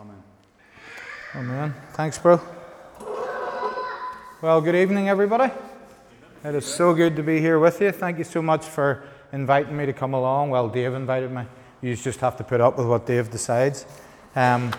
Amen. 0.00 0.22
Amen. 1.34 1.74
Thanks, 1.92 2.16
bro. 2.16 2.40
Well, 4.40 4.62
good 4.62 4.74
evening, 4.74 5.10
everybody. 5.10 5.52
It 6.42 6.54
is 6.54 6.64
so 6.64 6.94
good 6.94 7.16
to 7.16 7.22
be 7.22 7.38
here 7.38 7.58
with 7.58 7.82
you. 7.82 7.92
Thank 7.92 8.16
you 8.16 8.24
so 8.24 8.40
much 8.40 8.64
for 8.64 9.02
inviting 9.30 9.76
me 9.76 9.84
to 9.84 9.92
come 9.92 10.14
along. 10.14 10.48
Well, 10.48 10.70
Dave 10.70 10.94
invited 10.94 11.30
me. 11.30 11.42
You 11.82 11.94
just 11.96 12.20
have 12.20 12.38
to 12.38 12.44
put 12.44 12.62
up 12.62 12.78
with 12.78 12.86
what 12.86 13.04
Dave 13.04 13.30
decides. 13.30 13.84
Um, 14.34 14.72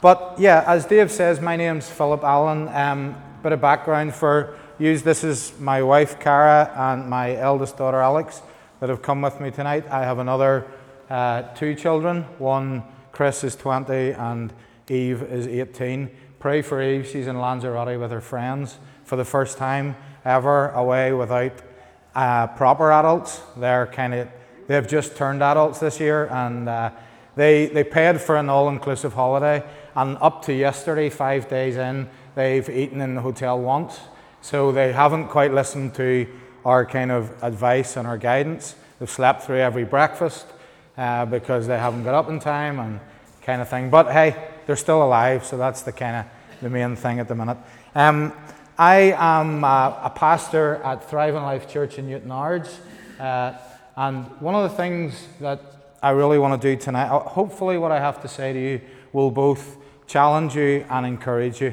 but 0.00 0.36
yeah, 0.38 0.62
as 0.64 0.86
Dave 0.86 1.10
says, 1.10 1.40
my 1.40 1.56
name's 1.56 1.90
Philip 1.90 2.22
Allen. 2.22 2.68
Um, 2.68 3.20
bit 3.42 3.50
of 3.50 3.60
background 3.60 4.14
for 4.14 4.56
you. 4.78 4.96
This 4.96 5.24
is 5.24 5.58
my 5.58 5.82
wife, 5.82 6.20
Cara, 6.20 6.72
and 6.76 7.10
my 7.10 7.34
eldest 7.34 7.78
daughter, 7.78 8.00
Alex, 8.00 8.42
that 8.78 8.90
have 8.90 9.02
come 9.02 9.22
with 9.22 9.40
me 9.40 9.50
tonight. 9.50 9.90
I 9.90 10.04
have 10.04 10.20
another 10.20 10.68
uh, 11.10 11.42
two 11.56 11.74
children. 11.74 12.22
One, 12.38 12.84
Chris, 13.10 13.42
is 13.42 13.56
20, 13.56 14.12
and 14.12 14.52
Eve 14.90 15.22
is 15.22 15.46
18. 15.46 16.10
Pray 16.38 16.62
for 16.62 16.82
Eve. 16.82 17.06
She's 17.06 17.26
in 17.26 17.40
Lanzarote 17.40 17.98
with 17.98 18.10
her 18.10 18.20
friends 18.20 18.78
for 19.04 19.16
the 19.16 19.24
first 19.24 19.58
time 19.58 19.96
ever 20.24 20.70
away 20.70 21.12
without 21.12 21.52
uh, 22.14 22.46
proper 22.48 22.92
adults. 22.92 23.40
They're 23.56 23.86
kind 23.86 24.14
of 24.14 24.28
they've 24.66 24.86
just 24.86 25.16
turned 25.16 25.42
adults 25.42 25.80
this 25.80 25.98
year, 26.00 26.26
and 26.26 26.68
uh, 26.68 26.90
they 27.34 27.66
they 27.66 27.84
paid 27.84 28.20
for 28.20 28.36
an 28.36 28.48
all-inclusive 28.48 29.14
holiday. 29.14 29.64
And 29.94 30.16
up 30.20 30.42
to 30.44 30.52
yesterday, 30.52 31.10
five 31.10 31.48
days 31.48 31.76
in, 31.76 32.08
they've 32.34 32.68
eaten 32.68 33.00
in 33.00 33.14
the 33.14 33.20
hotel 33.20 33.58
once. 33.58 33.98
So 34.40 34.70
they 34.70 34.92
haven't 34.92 35.28
quite 35.28 35.52
listened 35.52 35.94
to 35.94 36.26
our 36.64 36.86
kind 36.86 37.10
of 37.10 37.32
advice 37.42 37.96
and 37.96 38.06
our 38.06 38.18
guidance. 38.18 38.76
They've 38.98 39.10
slept 39.10 39.42
through 39.42 39.58
every 39.58 39.84
breakfast 39.84 40.46
uh, 40.96 41.24
because 41.26 41.66
they 41.66 41.78
haven't 41.78 42.04
got 42.04 42.14
up 42.14 42.28
in 42.28 42.38
time 42.38 42.78
and 42.78 43.00
kind 43.42 43.62
of 43.62 43.68
thing. 43.68 43.90
But 43.90 44.12
hey, 44.12 44.36
they're 44.68 44.76
still 44.76 45.02
alive, 45.02 45.46
so 45.46 45.56
that's 45.56 45.80
the 45.80 45.92
kind 45.92 46.14
of 46.14 46.26
the 46.60 46.68
main 46.68 46.94
thing 46.94 47.20
at 47.20 47.26
the 47.26 47.34
minute. 47.34 47.56
Um, 47.94 48.34
I 48.76 49.14
am 49.16 49.64
uh, 49.64 49.96
a 50.02 50.12
pastor 50.14 50.74
at 50.84 51.08
Thriving 51.08 51.42
Life 51.42 51.70
Church 51.70 51.98
in 51.98 52.06
Newtownards, 52.06 52.76
uh, 53.18 53.54
and 53.96 54.26
one 54.42 54.54
of 54.54 54.70
the 54.70 54.76
things 54.76 55.26
that 55.40 55.62
I 56.02 56.10
really 56.10 56.38
want 56.38 56.60
to 56.60 56.74
do 56.74 56.78
tonight, 56.78 57.08
hopefully, 57.08 57.78
what 57.78 57.92
I 57.92 57.98
have 57.98 58.20
to 58.20 58.28
say 58.28 58.52
to 58.52 58.60
you 58.60 58.80
will 59.14 59.30
both 59.30 59.78
challenge 60.06 60.54
you 60.54 60.84
and 60.90 61.06
encourage 61.06 61.62
you, 61.62 61.72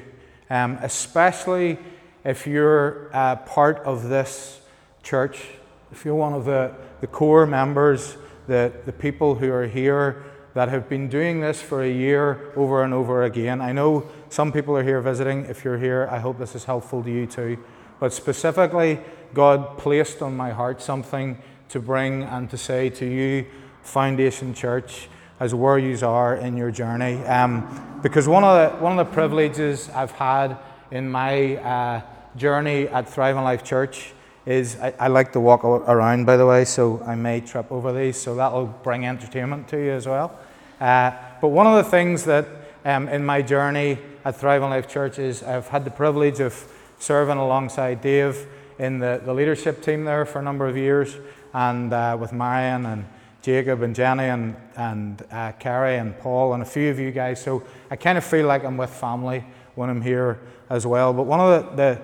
um, 0.49 0.79
especially 0.81 1.77
if 2.23 2.47
you're 2.47 3.09
part 3.45 3.79
of 3.79 4.07
this 4.07 4.61
church, 5.03 5.43
if 5.91 6.05
you're 6.05 6.15
one 6.15 6.31
of 6.31 6.45
the, 6.45 6.73
the 7.01 7.07
core 7.07 7.45
members, 7.45 8.15
the, 8.47 8.71
the 8.85 8.93
people 8.93 9.35
who 9.35 9.51
are 9.51 9.67
here 9.67 10.23
that 10.55 10.69
have 10.69 10.87
been 10.87 11.09
doing 11.09 11.41
this 11.41 11.61
for 11.61 11.83
a 11.83 11.91
year 11.91 12.51
over 12.55 12.81
and 12.81 12.93
over 12.93 13.23
again. 13.23 13.59
I 13.59 13.73
know 13.73 14.09
some 14.29 14.53
people 14.53 14.75
are 14.77 14.83
here 14.83 15.01
visiting. 15.01 15.43
If 15.45 15.65
you're 15.65 15.77
here, 15.77 16.07
I 16.09 16.17
hope 16.17 16.39
this 16.39 16.55
is 16.55 16.63
helpful 16.63 17.03
to 17.03 17.11
you 17.11 17.27
too. 17.27 17.57
But 17.99 18.13
specifically, 18.13 18.99
God 19.33 19.77
placed 19.77 20.21
on 20.21 20.35
my 20.35 20.51
heart 20.51 20.81
something 20.81 21.37
to 21.69 21.79
bring 21.81 22.23
and 22.23 22.49
to 22.49 22.57
say 22.57 22.89
to 22.91 23.05
you, 23.05 23.45
Foundation 23.83 24.53
Church, 24.53 25.09
as 25.41 25.53
where 25.53 25.77
you 25.77 25.97
are 26.07 26.37
in 26.37 26.55
your 26.55 26.71
journey. 26.71 27.17
Um, 27.25 27.99
because 28.01 28.25
one 28.25 28.45
of, 28.45 28.71
the, 28.71 28.77
one 28.77 28.97
of 28.97 29.05
the 29.05 29.13
privileges 29.13 29.89
I've 29.89 30.11
had 30.11 30.57
in 30.89 31.11
my 31.11 31.57
uh, 31.57 32.01
journey 32.37 32.87
at 32.87 33.09
Thriving 33.09 33.43
Life 33.43 33.65
Church 33.65 34.13
is 34.45 34.79
I, 34.79 34.93
I, 34.99 35.07
like 35.07 35.33
to 35.33 35.39
walk 35.39 35.65
around, 35.65 36.25
by 36.25 36.37
the 36.37 36.45
way, 36.45 36.63
so 36.65 37.01
I 37.05 37.15
may 37.15 37.41
trip 37.41 37.71
over 37.71 37.91
these, 37.91 38.15
so 38.15 38.35
that'll 38.35 38.67
bring 38.67 39.05
entertainment 39.05 39.67
to 39.69 39.77
you 39.77 39.91
as 39.91 40.07
well. 40.07 40.37
Uh, 40.79 41.11
but 41.41 41.49
one 41.49 41.67
of 41.67 41.83
the 41.83 41.89
things 41.89 42.25
that 42.25 42.47
um, 42.83 43.07
in 43.07 43.25
my 43.25 43.41
journey 43.41 43.97
at 44.25 44.35
Thrive 44.35 44.61
Thriving 44.61 44.69
Life 44.69 44.87
Church 44.87 45.19
is 45.19 45.41
I've 45.43 45.67
had 45.67 45.85
the 45.85 45.91
privilege 45.91 46.39
of 46.39 46.71
serving 46.99 47.37
alongside 47.37 48.01
Dave 48.01 48.47
in 48.79 48.99
the, 48.99 49.21
the 49.23 49.33
leadership 49.33 49.81
team 49.81 50.03
there 50.03 50.25
for 50.25 50.39
a 50.39 50.41
number 50.41 50.67
of 50.67 50.75
years, 50.75 51.15
and 51.53 51.93
uh, 51.93 52.17
with 52.19 52.33
Marion 52.33 52.85
and 52.85 53.05
Jacob 53.41 53.83
and 53.83 53.95
Jenny 53.95 54.25
and, 54.25 54.55
and 54.75 55.23
uh, 55.31 55.51
Carrie 55.53 55.97
and 55.97 56.17
Paul 56.19 56.53
and 56.53 56.63
a 56.63 56.65
few 56.65 56.89
of 56.89 56.99
you 56.99 57.11
guys. 57.11 57.41
So 57.41 57.63
I 57.89 57.95
kind 57.95 58.17
of 58.17 58.23
feel 58.23 58.47
like 58.47 58.65
I'm 58.65 58.75
with 58.75 58.89
family 58.89 59.45
when 59.75 59.89
I'm 59.89 60.01
here 60.01 60.39
as 60.69 60.85
well. 60.85 61.13
But 61.13 61.23
one 61.23 61.39
of 61.39 61.75
the, 61.75 61.75
the, 61.75 62.01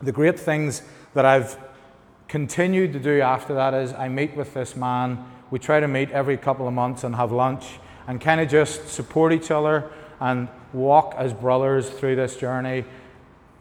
the 0.00 0.12
great 0.12 0.38
things 0.38 0.82
that 1.14 1.24
I've 1.24 1.58
continued 2.28 2.92
to 2.92 3.00
do 3.00 3.20
after 3.20 3.54
that 3.54 3.74
is 3.74 3.92
I 3.92 4.08
meet 4.08 4.36
with 4.36 4.54
this 4.54 4.76
man. 4.76 5.24
We 5.50 5.58
try 5.58 5.80
to 5.80 5.88
meet 5.88 6.10
every 6.12 6.36
couple 6.36 6.68
of 6.68 6.72
months 6.72 7.02
and 7.02 7.16
have 7.16 7.32
lunch 7.32 7.80
and 8.10 8.20
kind 8.20 8.40
of 8.40 8.48
just 8.48 8.88
support 8.88 9.32
each 9.32 9.52
other 9.52 9.88
and 10.18 10.48
walk 10.72 11.14
as 11.16 11.32
brothers 11.32 11.88
through 11.88 12.16
this 12.16 12.34
journey, 12.36 12.84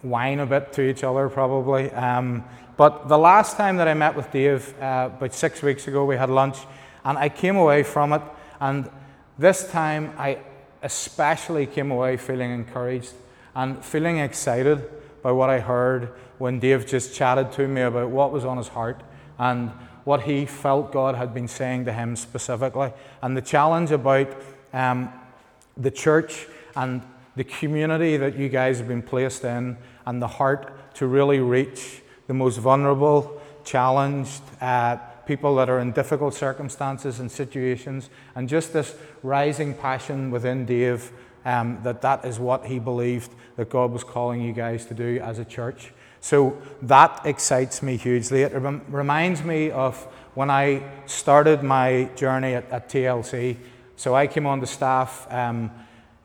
whine 0.02 0.40
a 0.40 0.46
bit 0.48 0.74
to 0.74 0.82
each 0.82 1.04
other 1.04 1.30
probably. 1.30 1.92
Um, 1.92 2.44
but 2.76 3.08
the 3.08 3.18
last 3.20 3.58
time 3.58 3.78
that 3.78 3.88
I 3.88 3.94
met 3.94 4.16
with 4.16 4.32
Dave, 4.32 4.74
uh, 4.82 5.12
about 5.16 5.36
six 5.36 5.62
weeks 5.62 5.88
ago, 5.88 6.04
we 6.04 6.18
had 6.18 6.32
lunch 6.32 6.58
and 7.06 7.16
I 7.16 7.30
came 7.30 7.58
away 7.58 7.84
from 7.84 8.12
it. 8.12 8.24
And 8.60 8.90
this 9.38 9.70
time 9.70 10.16
I 10.18 10.40
especially 10.82 11.68
came 11.68 11.92
away 11.92 12.18
feeling 12.18 12.50
encouraged 12.50 13.14
and 13.54 13.86
feeling 13.86 14.18
excited 14.18 14.84
by 15.22 15.32
what 15.32 15.52
I 15.52 15.60
heard 15.60 16.10
when 16.40 16.58
Dave 16.60 16.88
just 16.88 17.14
chatted 17.14 17.52
to 17.52 17.68
me 17.68 17.82
about 17.82 18.10
what 18.10 18.32
was 18.32 18.46
on 18.46 18.58
his 18.58 18.70
heart 18.70 19.00
and 19.38 19.72
what 20.10 20.24
he 20.24 20.44
felt 20.44 20.92
God 20.92 21.14
had 21.14 21.36
been 21.36 21.48
saying 21.48 21.86
to 21.86 21.94
him 21.94 22.16
specifically. 22.16 22.92
And 23.22 23.38
the 23.38 23.44
challenge 23.44 23.92
about 23.92 24.28
um, 24.74 25.14
the 25.78 25.92
church 25.92 26.48
and 26.76 27.04
the 27.36 27.44
community 27.44 28.18
that 28.18 28.36
you 28.36 28.50
guys 28.50 28.80
have 28.80 28.88
been 28.88 29.04
placed 29.04 29.44
in 29.44 29.78
and 30.08 30.20
the 30.20 30.28
heart 30.28 30.96
to 30.96 31.06
really 31.06 31.38
reach 31.38 32.02
the 32.26 32.34
most 32.34 32.58
vulnerable, 32.58 33.40
challenged, 33.64 34.42
uh, 34.62 34.96
people 35.28 35.54
that 35.58 35.70
are 35.70 35.78
in 35.78 35.92
difficult 35.92 36.34
circumstances 36.34 37.20
and 37.20 37.32
situations, 37.32 38.10
and 38.34 38.50
just 38.50 38.74
this 38.74 38.96
rising 39.22 39.76
passion 39.76 40.32
within 40.32 40.66
Dave 40.66 41.12
um, 41.46 41.78
that 41.84 42.02
that 42.02 42.26
is 42.26 42.40
what 42.40 42.66
he 42.66 42.80
believed 42.80 43.32
that 43.58 43.70
God 43.70 43.92
was 43.92 44.04
calling 44.04 44.42
you 44.42 44.54
guys 44.54 44.88
to 44.88 44.96
do 44.96 45.20
as 45.22 45.38
a 45.38 45.46
church. 45.46 45.94
So 46.22 46.62
that 46.82 47.22
excites 47.26 47.82
me 47.82 47.98
hugely. 47.98 48.42
It 48.42 48.54
rem- 48.54 48.84
reminds 48.90 49.44
me 49.44 49.72
of 49.72 49.98
when 50.36 50.50
I 50.50 50.84
started 51.06 51.64
my 51.64 52.10
journey 52.16 52.56
at, 52.56 52.70
at 52.70 52.90
TLC. 52.90 53.58
So 53.96 54.16
I 54.16 54.28
came 54.28 54.46
on 54.46 54.60
the 54.60 54.68
staff 54.68 55.28
um, 55.32 55.72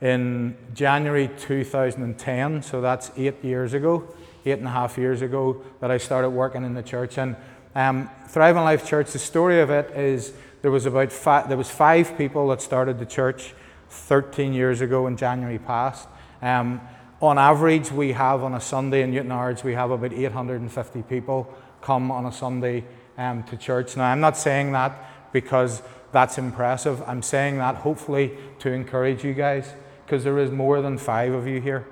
in 0.00 0.56
January 0.74 1.30
2010, 1.38 2.62
so 2.62 2.80
that's 2.80 3.10
eight 3.16 3.42
years 3.42 3.74
ago, 3.74 4.06
eight 4.44 4.58
and 4.58 4.66
a 4.66 4.70
half 4.70 4.98
years 4.98 5.22
ago, 5.22 5.62
that 5.80 5.90
I 5.90 5.98
started 5.98 6.30
working 6.30 6.64
in 6.64 6.74
the 6.74 6.82
church. 6.82 7.18
And 7.18 7.36
um, 7.74 8.10
Thriving 8.28 8.62
Life 8.62 8.86
Church, 8.86 9.12
the 9.12 9.18
story 9.18 9.60
of 9.60 9.70
it 9.70 9.90
is 9.96 10.32
there 10.62 10.70
was 10.70 10.86
about 10.86 11.10
five, 11.12 11.48
there 11.48 11.58
was 11.58 11.70
five 11.70 12.16
people 12.16 12.48
that 12.48 12.62
started 12.62 12.98
the 12.98 13.06
church 13.06 13.54
13 13.88 14.52
years 14.52 14.80
ago 14.80 15.06
in 15.06 15.16
January 15.16 15.58
past. 15.58 16.08
Um, 16.42 16.80
on 17.20 17.38
average, 17.38 17.90
we 17.90 18.12
have 18.12 18.42
on 18.42 18.54
a 18.54 18.60
Sunday 18.60 19.02
in 19.02 19.10
Newton 19.10 19.30
Newtownards, 19.30 19.64
we 19.64 19.74
have 19.74 19.90
about 19.90 20.12
850 20.12 21.02
people 21.02 21.52
come 21.80 22.10
on 22.10 22.26
a 22.26 22.32
Sunday 22.32 22.84
um, 23.18 23.42
to 23.44 23.56
church. 23.56 23.96
Now, 23.96 24.04
I'm 24.04 24.20
not 24.20 24.36
saying 24.36 24.72
that 24.72 25.32
because 25.32 25.82
that's 26.12 26.38
impressive. 26.38 27.02
I'm 27.06 27.22
saying 27.22 27.58
that 27.58 27.76
hopefully 27.76 28.32
to 28.60 28.72
encourage 28.72 29.24
you 29.24 29.34
guys 29.34 29.72
because 30.04 30.24
there 30.24 30.38
is 30.38 30.50
more 30.50 30.80
than 30.80 30.98
five 30.98 31.32
of 31.32 31.46
you 31.46 31.60
here. 31.60 31.86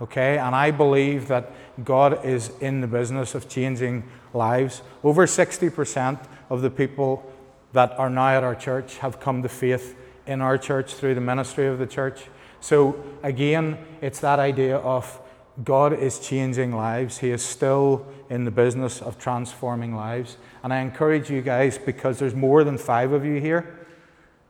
Okay? 0.00 0.38
And 0.38 0.54
I 0.54 0.70
believe 0.70 1.28
that 1.28 1.52
God 1.84 2.24
is 2.24 2.50
in 2.60 2.80
the 2.80 2.86
business 2.86 3.34
of 3.34 3.48
changing 3.48 4.04
lives. 4.32 4.82
Over 5.02 5.26
60% 5.26 6.24
of 6.48 6.62
the 6.62 6.70
people 6.70 7.24
that 7.72 7.98
are 7.98 8.10
now 8.10 8.28
at 8.28 8.44
our 8.44 8.54
church 8.54 8.98
have 8.98 9.20
come 9.20 9.42
to 9.42 9.48
faith 9.48 9.96
in 10.26 10.40
our 10.40 10.58
church 10.58 10.94
through 10.94 11.14
the 11.14 11.20
ministry 11.20 11.66
of 11.66 11.78
the 11.78 11.86
church. 11.86 12.24
So, 12.60 13.02
again, 13.22 13.78
it's 14.00 14.20
that 14.20 14.38
idea 14.38 14.76
of 14.76 15.20
God 15.64 15.92
is 15.92 16.18
changing 16.18 16.74
lives. 16.74 17.18
He 17.18 17.30
is 17.30 17.42
still 17.42 18.06
in 18.28 18.44
the 18.44 18.50
business 18.50 19.02
of 19.02 19.18
transforming 19.18 19.94
lives. 19.94 20.36
And 20.62 20.72
I 20.72 20.80
encourage 20.80 21.30
you 21.30 21.42
guys 21.42 21.78
because 21.78 22.18
there's 22.18 22.34
more 22.34 22.64
than 22.64 22.78
five 22.78 23.12
of 23.12 23.24
you 23.24 23.40
here. 23.40 23.86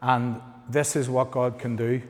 And 0.02 0.40
this 0.68 0.96
is 0.96 1.08
what 1.08 1.30
God 1.30 1.58
can 1.58 1.76
do 1.76 2.02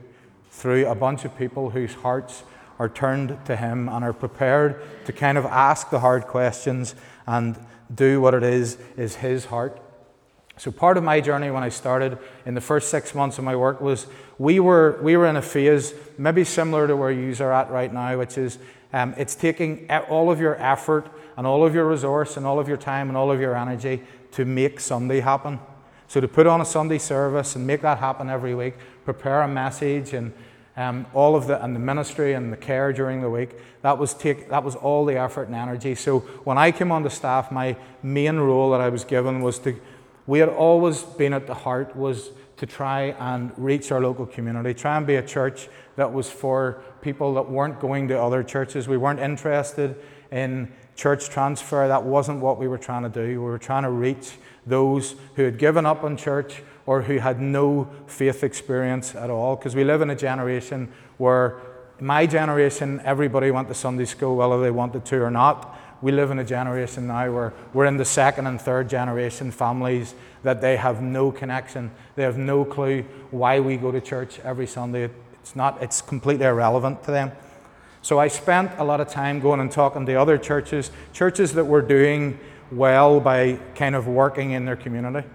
through 0.51 0.87
a 0.87 0.95
bunch 0.95 1.25
of 1.25 1.37
people 1.39 1.71
whose 1.71 1.95
hearts 1.95 2.43
are 2.79 2.89
turned 2.89 3.39
to 3.47 3.57
Him 3.57 3.89
and 3.89 4.05
are 4.05 4.13
prepared 4.13 4.83
to 5.05 5.13
kind 5.13 5.39
of 5.39 5.45
ask 5.47 5.91
the 5.91 6.01
hard 6.01 6.27
questions 6.27 6.95
and 7.27 7.59
do 7.95 8.21
what 8.21 8.35
it 8.35 8.43
is, 8.43 8.79
is 8.97 9.17
His 9.17 9.47
heart. 9.47 9.81
So, 10.57 10.71
part 10.71 10.97
of 10.97 11.05
my 11.05 11.21
journey 11.21 11.51
when 11.51 11.63
I 11.63 11.71
started 11.71 12.19
in 12.45 12.55
the 12.55 12.61
first 12.61 12.91
six 12.91 13.15
months 13.15 13.39
of 13.39 13.45
my 13.45 13.57
work 13.57 13.81
was 13.81 14.07
we 14.39 14.61
were, 14.61 14.99
we 15.03 15.17
were 15.17 15.27
in 15.27 15.37
a 15.37 15.43
phase 15.43 15.95
maybe 16.19 16.45
similar 16.45 16.87
to 16.87 16.97
where 16.97 17.11
you 17.11 17.35
are 17.43 17.53
at 17.53 17.71
right 17.71 17.93
now, 17.93 18.19
which 18.19 18.37
is 18.37 18.59
um, 18.93 19.15
it's 19.17 19.35
taking 19.35 19.91
all 20.09 20.31
of 20.31 20.41
your 20.41 20.57
effort 20.61 21.07
and 21.37 21.47
all 21.47 21.65
of 21.65 21.75
your 21.75 21.89
resource 21.89 22.37
and 22.37 22.45
all 22.45 22.59
of 22.59 22.69
your 22.69 22.77
time 22.77 23.09
and 23.09 23.17
all 23.17 23.31
of 23.31 23.41
your 23.41 23.57
energy 23.57 24.03
to 24.33 24.45
make 24.45 24.81
Sunday 24.81 25.21
happen. 25.21 25.61
So, 26.09 26.21
to 26.21 26.29
put 26.29 26.47
on 26.47 26.61
a 26.61 26.65
Sunday 26.65 26.99
service 26.99 27.57
and 27.57 27.67
make 27.67 27.81
that 27.83 27.99
happen 27.99 28.29
every 28.29 28.55
week, 28.55 28.75
prepare 29.05 29.43
a 29.43 29.49
message 29.49 30.13
and 30.13 30.33
um, 30.77 31.07
all 31.15 31.37
of 31.37 31.47
the 31.47 31.63
and 31.63 31.75
the 31.75 31.81
ministry 31.81 32.35
and 32.35 32.53
the 32.53 32.57
care 32.57 32.93
during 32.93 33.23
the 33.23 33.31
week. 33.31 33.51
That 33.83 33.99
was 33.99 34.15
take 34.15 34.51
that 34.51 34.65
was 34.65 34.75
all 34.77 35.05
the 35.05 35.19
effort 35.19 35.49
and 35.49 35.55
energy. 35.55 35.95
So 35.95 36.21
when 36.45 36.59
I 36.59 36.71
came 36.71 36.93
on 36.93 37.03
the 37.03 37.11
staff, 37.11 37.51
my 37.51 37.77
main 38.03 38.37
role 38.37 38.71
that 38.73 38.81
I 38.81 38.89
was 38.89 39.05
given 39.05 39.41
was 39.41 39.59
to. 39.61 39.81
We 40.27 40.39
had 40.39 40.49
always 40.49 41.03
been 41.03 41.33
at 41.33 41.47
the 41.47 41.55
heart 41.55 41.97
was 41.97 42.31
to 42.59 42.67
try 42.67 43.15
and 43.19 43.53
reach 43.57 43.91
our 43.91 44.01
local 44.01 44.27
community, 44.27 44.75
try 44.75 44.97
and 44.99 45.07
be 45.07 45.17
a 45.17 45.27
church 45.27 45.69
that 45.97 46.13
was 46.13 46.29
for 46.29 46.83
people 47.01 47.35
that 47.35 47.51
weren't 47.51 47.81
going 47.81 48.09
to 48.09 48.21
other 48.21 48.43
churches. 48.43 48.87
We 48.87 48.99
weren't 48.99 49.21
interested 49.21 49.97
in 50.31 50.71
church 50.95 51.31
transfer. 51.31 51.89
That 51.89 52.05
wasn't 52.05 52.41
what 52.41 52.59
we 52.59 52.69
were 52.69 52.77
trying 52.77 53.03
to 53.05 53.09
do. 53.09 53.27
We 53.27 53.39
were 53.39 53.59
trying 53.59 53.85
to 53.85 53.91
reach 53.91 54.33
those 54.67 55.15
who 55.37 55.45
had 55.45 55.57
given 55.57 55.87
up 55.87 56.05
on 56.05 56.19
church 56.19 56.63
or 56.85 57.01
who 57.03 57.19
had 57.19 57.41
no 57.41 57.89
faith 58.07 58.45
experience 58.45 59.15
at 59.15 59.31
all. 59.31 59.57
Because 59.57 59.75
we 59.75 59.85
live 59.85 60.03
in 60.03 60.11
a 60.11 60.17
generation 60.17 60.93
where, 61.17 61.57
my 61.99 62.27
generation, 62.27 63.01
everybody 63.05 63.51
went 63.51 63.69
to 63.69 63.75
Sunday 63.75 64.05
school 64.05 64.37
whether 64.37 64.61
they 64.61 64.71
wanted 64.71 65.07
to 65.07 65.23
or 65.23 65.31
not. 65.31 65.80
We 66.03 66.13
live 66.13 66.31
in 66.31 66.39
a 66.39 66.45
generation 66.45 67.07
now 67.07 67.31
where 67.31 67.53
we're 67.75 67.85
in 67.85 67.99
the 67.99 68.05
second 68.05 68.47
and 68.47 68.61
third 68.61 68.89
generation 68.89 69.51
families 69.51 70.15
that 70.43 70.61
they 70.61 70.77
have 70.77 71.03
no 71.03 71.31
connection. 71.31 71.91
They 72.17 72.23
have 72.23 72.39
no 72.39 72.65
clue 72.65 73.03
why 73.31 73.61
we 73.61 73.77
go 73.77 73.93
to 73.93 74.01
church 74.01 74.41
every 74.41 74.67
Sunday. 74.67 75.11
It's 75.41 75.55
not, 75.55 75.83
it's 75.83 76.01
completely 76.01 76.47
irrelevant 76.47 77.03
to 77.05 77.11
them. 77.11 77.33
So 78.03 78.19
I 78.19 78.29
spent 78.29 78.73
a 78.79 78.85
lot 78.85 79.01
of 79.01 79.09
time 79.09 79.41
going 79.41 79.61
and 79.61 79.71
talking 79.71 80.07
to 80.07 80.15
other 80.15 80.39
churches, 80.39 80.91
churches 81.13 81.53
that 81.53 81.65
were 81.65 81.83
doing 81.83 82.41
well 82.73 83.21
by 83.21 83.59
kind 83.75 83.95
of 83.95 84.07
working 84.07 84.53
in 84.53 84.65
their 84.65 84.77
community. 84.77 85.29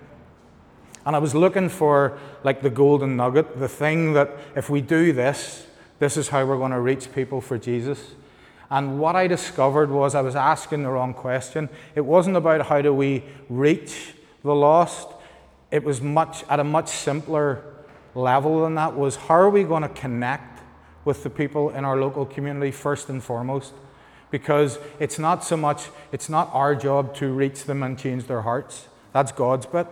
And 1.05 1.15
I 1.15 1.19
was 1.19 1.35
looking 1.35 1.69
for 1.69 2.17
like 2.43 2.61
the 2.61 2.71
golden 2.71 3.15
nugget, 3.15 3.59
the 3.59 3.67
thing 3.67 4.13
that 4.13 4.31
if 4.55 4.69
we 4.69 4.81
do 4.81 5.13
this, 5.13 5.67
this 5.99 6.17
is 6.17 6.29
how 6.29 6.43
we're 6.43 6.57
going 6.57 6.71
to 6.71 6.79
reach 6.79 7.13
people 7.13 7.39
for 7.41 7.59
Jesus. 7.59 8.15
And 8.69 8.99
what 8.99 9.15
I 9.15 9.27
discovered 9.27 9.91
was 9.91 10.15
I 10.15 10.21
was 10.21 10.35
asking 10.35 10.83
the 10.83 10.89
wrong 10.89 11.13
question. 11.13 11.69
It 11.95 12.01
wasn't 12.01 12.37
about 12.37 12.65
how 12.65 12.81
do 12.81 12.93
we 12.93 13.23
reach 13.49 14.13
the 14.43 14.55
lost. 14.55 15.07
It 15.71 15.83
was 15.83 16.01
much 16.01 16.43
at 16.49 16.59
a 16.59 16.63
much 16.63 16.89
simpler 16.89 17.63
level 18.15 18.63
than 18.63 18.75
that 18.75 18.95
was 18.95 19.17
how 19.17 19.35
are 19.35 19.49
we 19.49 19.63
going 19.63 19.83
to 19.83 19.89
connect 19.89 20.61
with 21.03 21.21
the 21.23 21.29
people 21.29 21.69
in 21.71 21.85
our 21.85 21.97
local 21.97 22.25
community 22.25 22.71
first 22.71 23.09
and 23.09 23.23
foremost? 23.23 23.73
Because 24.31 24.79
it's 24.99 25.19
not 25.19 25.43
so 25.43 25.55
much 25.57 25.89
it's 26.11 26.29
not 26.29 26.49
our 26.53 26.75
job 26.75 27.13
to 27.15 27.31
reach 27.31 27.65
them 27.65 27.83
and 27.83 27.99
change 27.99 28.25
their 28.25 28.41
hearts. 28.41 28.87
That's 29.13 29.31
God's 29.31 29.65
bit. 29.65 29.87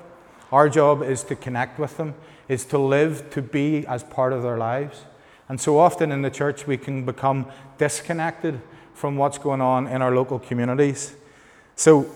Our 0.51 0.69
job 0.69 1.01
is 1.03 1.23
to 1.25 1.35
connect 1.35 1.79
with 1.79 1.97
them, 1.97 2.15
is 2.47 2.65
to 2.65 2.77
live, 2.77 3.29
to 3.31 3.41
be 3.41 3.85
as 3.87 4.03
part 4.03 4.33
of 4.33 4.43
their 4.43 4.57
lives. 4.57 5.05
And 5.53 5.61
so 5.61 5.77
often 5.77 6.11
in 6.11 6.23
the 6.23 6.31
church, 6.31 6.65
we 6.65 6.77
can 6.77 7.05
become 7.05 7.45
disconnected 7.77 8.59
from 8.95 9.17
what's 9.17 9.37
going 9.37 9.61
on 9.61 9.85
in 9.85 10.01
our 10.01 10.09
local 10.09 10.39
communities. 10.39 11.13
So 11.75 12.09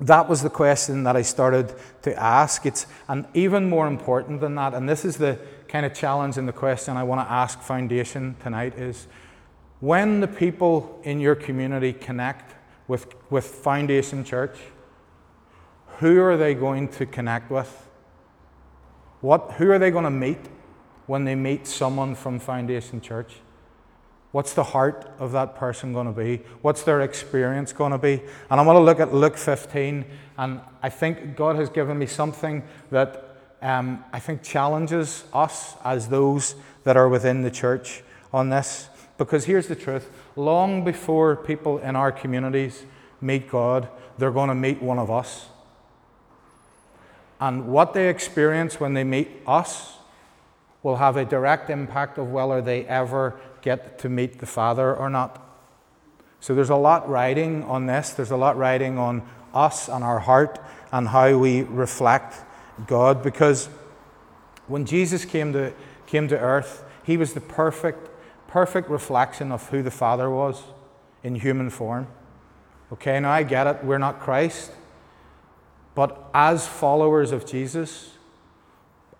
that 0.00 0.26
was 0.26 0.40
the 0.40 0.48
question 0.48 1.04
that 1.04 1.14
I 1.14 1.20
started 1.20 1.74
to 2.00 2.18
ask. 2.18 2.64
It's 2.64 2.86
and 3.08 3.26
even 3.34 3.68
more 3.68 3.86
important 3.86 4.40
than 4.40 4.54
that, 4.54 4.72
and 4.72 4.88
this 4.88 5.04
is 5.04 5.18
the 5.18 5.38
kind 5.68 5.84
of 5.84 5.92
challenge 5.92 6.38
and 6.38 6.48
the 6.48 6.52
question 6.54 6.96
I 6.96 7.04
want 7.04 7.20
to 7.20 7.30
ask 7.30 7.60
Foundation 7.60 8.36
tonight 8.42 8.78
is 8.78 9.06
when 9.80 10.20
the 10.20 10.28
people 10.28 10.98
in 11.02 11.20
your 11.20 11.34
community 11.34 11.92
connect 11.92 12.54
with, 12.88 13.06
with 13.28 13.44
Foundation 13.44 14.24
Church, 14.24 14.56
who 15.98 16.22
are 16.22 16.38
they 16.38 16.54
going 16.54 16.88
to 16.92 17.04
connect 17.04 17.50
with? 17.50 17.86
What, 19.20 19.56
who 19.58 19.70
are 19.70 19.78
they 19.78 19.90
going 19.90 20.04
to 20.04 20.10
meet 20.10 20.38
when 21.06 21.24
they 21.24 21.34
meet 21.34 21.66
someone 21.66 22.14
from 22.14 22.38
Foundation 22.38 23.00
Church? 23.00 23.34
What's 24.32 24.54
the 24.54 24.64
heart 24.64 25.10
of 25.18 25.32
that 25.32 25.56
person 25.56 25.92
going 25.92 26.06
to 26.06 26.12
be? 26.12 26.38
What's 26.62 26.82
their 26.82 27.02
experience 27.02 27.72
going 27.72 27.92
to 27.92 27.98
be? 27.98 28.22
And 28.50 28.58
I 28.58 28.62
want 28.62 28.78
to 28.78 28.80
look 28.80 28.98
at 28.98 29.14
Luke 29.14 29.36
15, 29.36 30.06
and 30.38 30.60
I 30.82 30.88
think 30.88 31.36
God 31.36 31.56
has 31.56 31.68
given 31.68 31.98
me 31.98 32.06
something 32.06 32.62
that 32.90 33.28
um, 33.60 34.04
I 34.12 34.18
think 34.20 34.42
challenges 34.42 35.24
us 35.32 35.74
as 35.84 36.08
those 36.08 36.54
that 36.84 36.96
are 36.96 37.08
within 37.08 37.42
the 37.42 37.50
church 37.50 38.02
on 38.32 38.48
this. 38.48 38.88
Because 39.18 39.44
here's 39.44 39.68
the 39.68 39.76
truth 39.76 40.10
long 40.34 40.82
before 40.82 41.36
people 41.36 41.78
in 41.78 41.94
our 41.94 42.10
communities 42.10 42.84
meet 43.20 43.50
God, 43.50 43.88
they're 44.18 44.32
going 44.32 44.48
to 44.48 44.54
meet 44.54 44.82
one 44.82 44.98
of 44.98 45.10
us. 45.10 45.46
And 47.38 47.68
what 47.68 47.92
they 47.92 48.08
experience 48.08 48.80
when 48.80 48.94
they 48.94 49.04
meet 49.04 49.28
us 49.46 49.94
will 50.82 50.96
have 50.96 51.16
a 51.16 51.24
direct 51.24 51.70
impact 51.70 52.18
of 52.18 52.30
whether 52.30 52.60
they 52.60 52.84
ever 52.86 53.40
get 53.62 53.98
to 54.00 54.08
meet 54.08 54.38
the 54.38 54.46
Father 54.46 54.94
or 54.94 55.08
not. 55.08 55.40
So 56.40 56.54
there's 56.54 56.70
a 56.70 56.76
lot 56.76 57.08
riding 57.08 57.62
on 57.64 57.86
this. 57.86 58.10
There's 58.10 58.32
a 58.32 58.36
lot 58.36 58.56
riding 58.56 58.98
on 58.98 59.22
us 59.54 59.88
and 59.88 60.02
our 60.02 60.18
heart 60.18 60.58
and 60.90 61.08
how 61.08 61.38
we 61.38 61.62
reflect 61.62 62.34
God. 62.86 63.22
Because 63.22 63.68
when 64.66 64.84
Jesus 64.84 65.24
came 65.24 65.52
to, 65.52 65.72
came 66.06 66.26
to 66.28 66.38
earth, 66.38 66.84
he 67.04 67.16
was 67.16 67.32
the 67.34 67.40
perfect, 67.40 68.08
perfect 68.48 68.90
reflection 68.90 69.52
of 69.52 69.68
who 69.70 69.82
the 69.82 69.90
Father 69.90 70.28
was 70.28 70.62
in 71.22 71.36
human 71.36 71.70
form. 71.70 72.08
Okay, 72.92 73.20
now 73.20 73.30
I 73.30 73.44
get 73.44 73.66
it. 73.66 73.84
We're 73.84 73.98
not 73.98 74.20
Christ. 74.20 74.72
But 75.94 76.30
as 76.34 76.66
followers 76.66 77.32
of 77.32 77.46
Jesus, 77.46 78.11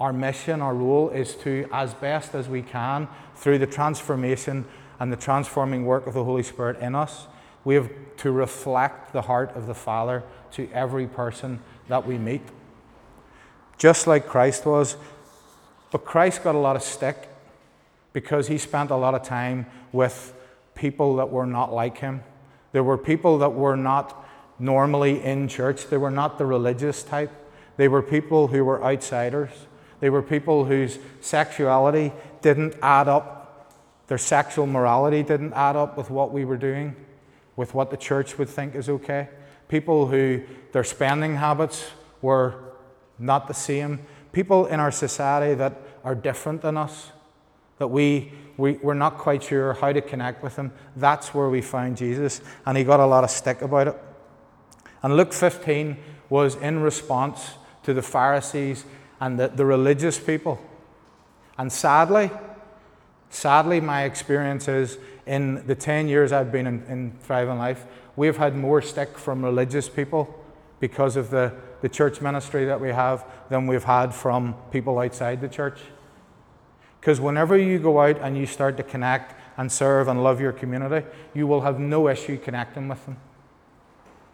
our 0.03 0.13
mission, 0.13 0.61
our 0.61 0.75
role 0.75 1.11
is 1.11 1.37
to, 1.37 1.69
as 1.71 1.95
best 1.95 2.35
as 2.35 2.49
we 2.49 2.61
can, 2.61 3.07
through 3.37 3.57
the 3.57 3.69
transformation 3.69 4.65
and 4.99 5.13
the 5.13 5.17
transforming 5.17 5.87
work 5.87 6.09
of 6.09 6.15
the 6.15 6.25
Holy 6.25 6.43
Spirit 6.43 6.81
in 6.81 6.97
us, 6.97 7.29
we 7.65 7.77
have 7.77 7.89
to 8.17 8.33
reflect 8.33 9.13
the 9.13 9.23
heart 9.23 9.55
of 9.55 9.69
the 9.69 9.75
Father 9.75 10.25
to 10.51 10.69
every 10.73 11.07
person 11.07 11.61
that 11.87 12.05
we 12.05 12.19
meet. 12.19 12.43
Just 13.79 14.09
like 14.09 14.27
Christ 14.27 14.67
was. 14.67 14.97
But 15.93 16.05
Christ 16.05 16.43
got 16.43 16.57
a 16.57 16.59
lot 16.59 16.75
of 16.75 16.83
stick 16.83 17.29
because 18.13 18.49
he 18.49 18.59
spent 18.59 18.91
a 18.91 18.97
lot 18.97 19.15
of 19.15 19.23
time 19.23 19.67
with 19.93 20.35
people 20.75 21.15
that 21.17 21.31
were 21.31 21.47
not 21.47 21.73
like 21.73 21.99
him. 21.99 22.25
There 22.73 22.83
were 22.83 22.99
people 22.99 23.39
that 23.39 23.51
were 23.51 23.77
not 23.77 24.21
normally 24.59 25.23
in 25.23 25.47
church, 25.47 25.87
they 25.87 25.97
were 25.97 26.11
not 26.11 26.39
the 26.39 26.47
religious 26.47 27.05
type, 27.05 27.31
they 27.77 27.87
were 27.87 28.03
people 28.03 28.49
who 28.49 28.65
were 28.65 28.83
outsiders. 28.85 29.51
They 30.03 30.11
were 30.11 30.21
people 30.21 30.65
whose 30.65 30.99
sexuality 31.21 32.13
didn't 32.41 32.75
add 32.83 33.07
up, 33.07 33.73
their 34.09 34.19
sexual 34.19 34.67
morality 34.67 35.23
didn't 35.23 35.53
add 35.53 35.77
up 35.77 35.97
with 35.97 36.11
what 36.11 36.33
we 36.33 36.45
were 36.45 36.57
doing, 36.57 36.97
with 37.55 37.73
what 37.73 37.93
the 37.93 37.97
church 37.97 38.37
would 38.37 38.49
think 38.49 38.75
is 38.75 38.89
okay. 38.89 39.29
People 39.69 40.09
who 40.09 40.43
their 40.73 40.83
spending 40.83 41.37
habits 41.37 41.89
were 42.21 42.73
not 43.17 43.47
the 43.47 43.55
same. 43.55 44.01
People 44.33 44.67
in 44.67 44.81
our 44.81 44.91
society 44.91 45.55
that 45.55 45.81
are 46.03 46.17
different 46.17 46.63
than 46.63 46.77
us, 46.77 47.13
that 47.79 47.87
we, 47.87 48.33
we, 48.57 48.73
we're 48.83 48.95
not 48.95 49.19
quite 49.19 49.45
sure 49.45 49.75
how 49.75 49.93
to 49.93 50.01
connect 50.01 50.43
with 50.43 50.57
them. 50.57 50.73
That's 50.97 51.33
where 51.33 51.49
we 51.49 51.63
found 51.63 51.97
Jesus, 51.97 52.41
and 52.67 52.77
he 52.77 52.83
got 52.83 52.99
a 52.99 53.07
lot 53.07 53.23
of 53.23 53.31
stick 53.31 53.63
about 53.63 53.87
it. 53.87 53.97
And 55.01 55.17
Luke 55.17 55.33
15 55.33 55.97
was 56.29 56.57
in 56.57 56.81
response 56.81 57.53
to 57.85 57.95
the 57.95 58.03
Pharisees 58.03 58.85
and 59.23 59.39
the, 59.39 59.47
the 59.47 59.65
religious 59.65 60.19
people. 60.19 60.61
And 61.57 61.73
sadly, 61.73 62.29
sadly, 63.31 63.81
my 63.81 64.03
experience 64.03 64.67
is 64.67 64.99
in 65.27 65.65
the 65.69 65.77
10 65.77 66.09
years 66.09 66.33
I've 66.33 66.51
been 66.51 66.67
in, 66.67 66.83
in 66.89 67.13
Thriving 67.23 67.57
Life, 67.57 67.87
we've 68.17 68.37
had 68.37 68.57
more 68.57 68.83
stick 68.83 69.17
from 69.17 69.45
religious 69.45 69.89
people 69.89 70.35
because 70.81 71.15
of 71.15 71.31
the, 71.31 71.53
the 71.83 71.89
church 71.89 72.21
ministry 72.21 72.65
that 72.65 72.81
we 72.81 72.89
have 72.89 73.25
than 73.49 73.69
we've 73.69 73.85
had 73.85 74.13
from 74.13 74.57
people 74.73 74.99
outside 74.99 75.41
the 75.41 75.49
church. 75.49 75.79
Because 76.99 77.21
whenever 77.21 77.57
you 77.57 77.79
go 77.79 78.01
out 78.01 78.19
and 78.19 78.37
you 78.37 78.45
start 78.45 78.77
to 78.79 78.83
connect 78.83 79.41
and 79.57 79.71
serve 79.71 80.09
and 80.09 80.25
love 80.25 80.41
your 80.41 80.53
community, 80.53 81.07
you 81.33 81.47
will 81.47 81.61
have 81.61 81.79
no 81.79 82.09
issue 82.09 82.39
connecting 82.39 82.89
with 82.89 83.05
them. 83.07 83.19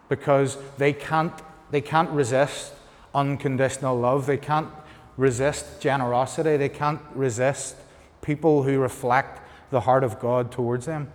Because 0.07 0.57
they 0.79 0.93
can't, 0.93 1.33
they 1.69 1.81
can't 1.81 2.09
resist 2.09 2.73
unconditional 3.13 3.97
love. 3.97 4.25
They 4.25 4.37
can't 4.37 4.69
resist 5.17 5.81
generosity. 5.81 6.57
They 6.57 6.69
can't 6.69 7.01
resist 7.13 7.75
people 8.21 8.63
who 8.63 8.79
reflect 8.79 9.41
the 9.71 9.81
heart 9.81 10.03
of 10.03 10.19
God 10.19 10.51
towards 10.51 10.85
them. 10.85 11.11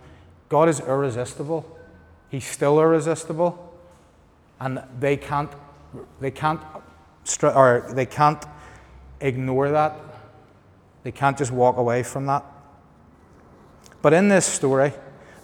God 0.49 0.69
is 0.69 0.79
irresistible. 0.79 1.65
He's 2.29 2.45
still 2.45 2.79
irresistible. 2.79 3.73
And 4.59 4.83
they 4.99 5.17
can't, 5.17 5.51
they 6.19 6.31
can't, 6.31 6.61
or 7.41 7.85
they 7.89 8.05
can't 8.05 8.43
ignore 9.19 9.69
that. 9.71 9.99
They 11.03 11.11
can't 11.11 11.37
just 11.37 11.51
walk 11.51 11.77
away 11.77 12.03
from 12.03 12.25
that. 12.27 12.43
But 14.01 14.13
in 14.13 14.27
this 14.29 14.45
story, 14.45 14.93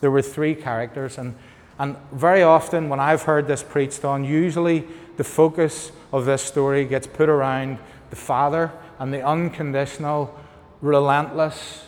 there 0.01 0.11
were 0.11 0.21
three 0.21 0.55
characters, 0.55 1.17
and, 1.17 1.35
and 1.79 1.97
very 2.11 2.43
often 2.43 2.89
when 2.89 2.99
I've 2.99 3.23
heard 3.23 3.47
this 3.47 3.63
preached 3.63 4.03
on, 4.05 4.23
usually 4.23 4.87
the 5.21 5.25
focus 5.25 5.91
of 6.11 6.25
this 6.25 6.41
story 6.41 6.83
gets 6.83 7.05
put 7.05 7.29
around 7.29 7.77
the 8.09 8.15
Father 8.15 8.71
and 8.97 9.13
the 9.13 9.23
unconditional, 9.23 10.35
relentless, 10.81 11.85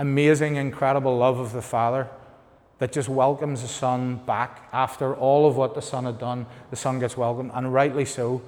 amazing, 0.00 0.56
incredible 0.56 1.16
love 1.16 1.38
of 1.38 1.52
the 1.52 1.62
Father 1.62 2.08
that 2.80 2.90
just 2.90 3.08
welcomes 3.08 3.62
the 3.62 3.68
Son 3.68 4.16
back 4.26 4.68
after 4.72 5.14
all 5.14 5.46
of 5.46 5.56
what 5.56 5.76
the 5.76 5.80
Son 5.80 6.06
had 6.06 6.18
done. 6.18 6.44
The 6.70 6.76
Son 6.76 6.98
gets 6.98 7.16
welcomed, 7.16 7.52
and 7.54 7.72
rightly 7.72 8.04
so. 8.04 8.42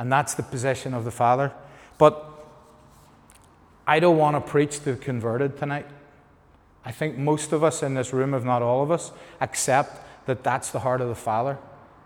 And 0.00 0.10
that's 0.10 0.34
the 0.34 0.42
position 0.42 0.92
of 0.92 1.04
the 1.04 1.12
Father. 1.12 1.52
But 1.96 2.28
I 3.86 4.00
don't 4.00 4.18
want 4.18 4.34
to 4.34 4.40
preach 4.40 4.78
to 4.78 4.94
the 4.94 4.96
converted 4.96 5.58
tonight. 5.58 5.86
I 6.84 6.90
think 6.90 7.16
most 7.16 7.52
of 7.52 7.62
us 7.62 7.84
in 7.84 7.94
this 7.94 8.12
room, 8.12 8.34
if 8.34 8.42
not 8.42 8.62
all 8.62 8.82
of 8.82 8.90
us, 8.90 9.12
accept 9.40 10.26
that 10.26 10.42
that's 10.42 10.72
the 10.72 10.80
heart 10.80 11.00
of 11.00 11.06
the 11.08 11.14
Father. 11.14 11.56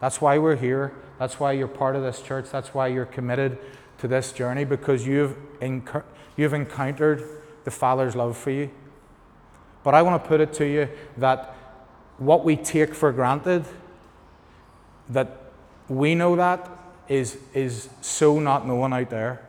That's 0.02 0.20
why 0.20 0.36
we're 0.36 0.56
here. 0.56 0.92
That's 1.20 1.38
why 1.38 1.52
you're 1.52 1.68
part 1.68 1.96
of 1.96 2.02
this 2.02 2.22
church. 2.22 2.46
That's 2.50 2.72
why 2.72 2.86
you're 2.86 3.04
committed 3.04 3.58
to 3.98 4.08
this 4.08 4.32
journey 4.32 4.64
because 4.64 5.06
you've, 5.06 5.36
you've 6.34 6.54
encountered 6.54 7.22
the 7.64 7.70
Father's 7.70 8.16
love 8.16 8.38
for 8.38 8.50
you. 8.50 8.70
But 9.84 9.94
I 9.94 10.00
want 10.00 10.22
to 10.22 10.26
put 10.26 10.40
it 10.40 10.54
to 10.54 10.64
you 10.64 10.88
that 11.18 11.54
what 12.16 12.42
we 12.42 12.56
take 12.56 12.94
for 12.94 13.12
granted, 13.12 13.66
that 15.10 15.52
we 15.88 16.14
know 16.14 16.36
that, 16.36 16.70
is, 17.06 17.36
is 17.52 17.90
so 18.00 18.40
not 18.40 18.66
known 18.66 18.94
out 18.94 19.10
there. 19.10 19.46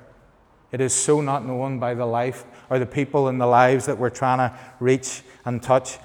It 0.73 0.81
is 0.81 0.93
so 0.93 1.21
not 1.21 1.45
known 1.45 1.79
by 1.79 1.93
the 1.93 2.05
life 2.05 2.43
or 2.69 2.79
the 2.79 2.85
people 2.85 3.29
in 3.29 3.37
the 3.37 3.47
lives 3.47 3.85
that 3.85 3.97
we're 3.97 4.09
trying 4.09 4.39
to 4.39 4.57
reach 4.81 5.21
and 5.45 5.63
touch. 5.63 5.99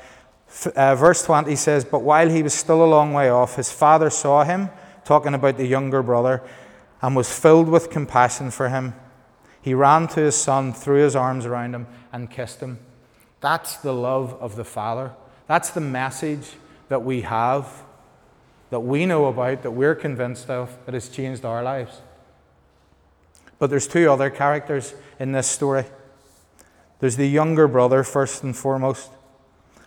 Uh, 0.77 0.95
verse 0.95 1.25
20 1.25 1.57
says, 1.57 1.85
But 1.85 2.03
while 2.03 2.29
he 2.29 2.45
was 2.45 2.55
still 2.55 2.85
a 2.85 2.87
long 2.87 3.13
way 3.13 3.31
off, 3.31 3.57
his 3.57 3.73
father 3.73 4.11
saw 4.11 4.45
him, 4.45 4.71
talking 5.07 5.35
about 5.35 5.57
the 5.57 5.67
younger 5.67 6.03
brother, 6.03 6.43
and 7.01 7.15
was 7.15 7.33
filled 7.33 7.69
with 7.69 7.91
compassion 7.91 8.51
for 8.51 8.69
him. 8.69 8.93
He 9.63 9.73
ran 9.73 10.09
to 10.09 10.21
his 10.21 10.37
son, 10.37 10.73
threw 10.73 11.03
his 11.03 11.17
arms 11.17 11.47
around 11.47 11.75
him, 11.75 11.87
and 12.13 12.31
kissed 12.31 12.61
him. 12.61 12.79
That's 13.41 13.77
the 13.77 13.93
love 13.93 14.35
of 14.41 14.57
the 14.57 14.65
Father. 14.65 15.13
That's 15.47 15.71
the 15.71 15.81
message 15.81 16.53
that 16.89 17.05
we 17.05 17.21
have, 17.23 17.83
that 18.71 18.81
we 18.81 19.07
know 19.07 19.27
about, 19.27 19.63
that 19.63 19.71
we're 19.71 19.95
convinced 19.95 20.51
of, 20.51 20.77
that 20.85 20.95
has 20.95 21.09
changed 21.09 21.45
our 21.45 21.63
lives. 21.63 22.01
But 23.59 23.71
there's 23.71 23.87
two 23.87 24.11
other 24.11 24.29
characters 24.29 24.95
in 25.19 25.33
this 25.33 25.47
story. 25.47 25.85
There's 26.99 27.17
the 27.17 27.29
younger 27.29 27.69
brother, 27.69 28.03
first 28.03 28.43
and 28.43 28.57
foremost. 28.57 29.11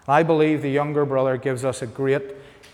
I 0.08 0.24
believe 0.24 0.62
the 0.62 0.72
younger 0.72 1.06
brother 1.06 1.38
gives 1.38 1.66
us 1.66 1.82
a 1.82 1.88
great 1.88 2.22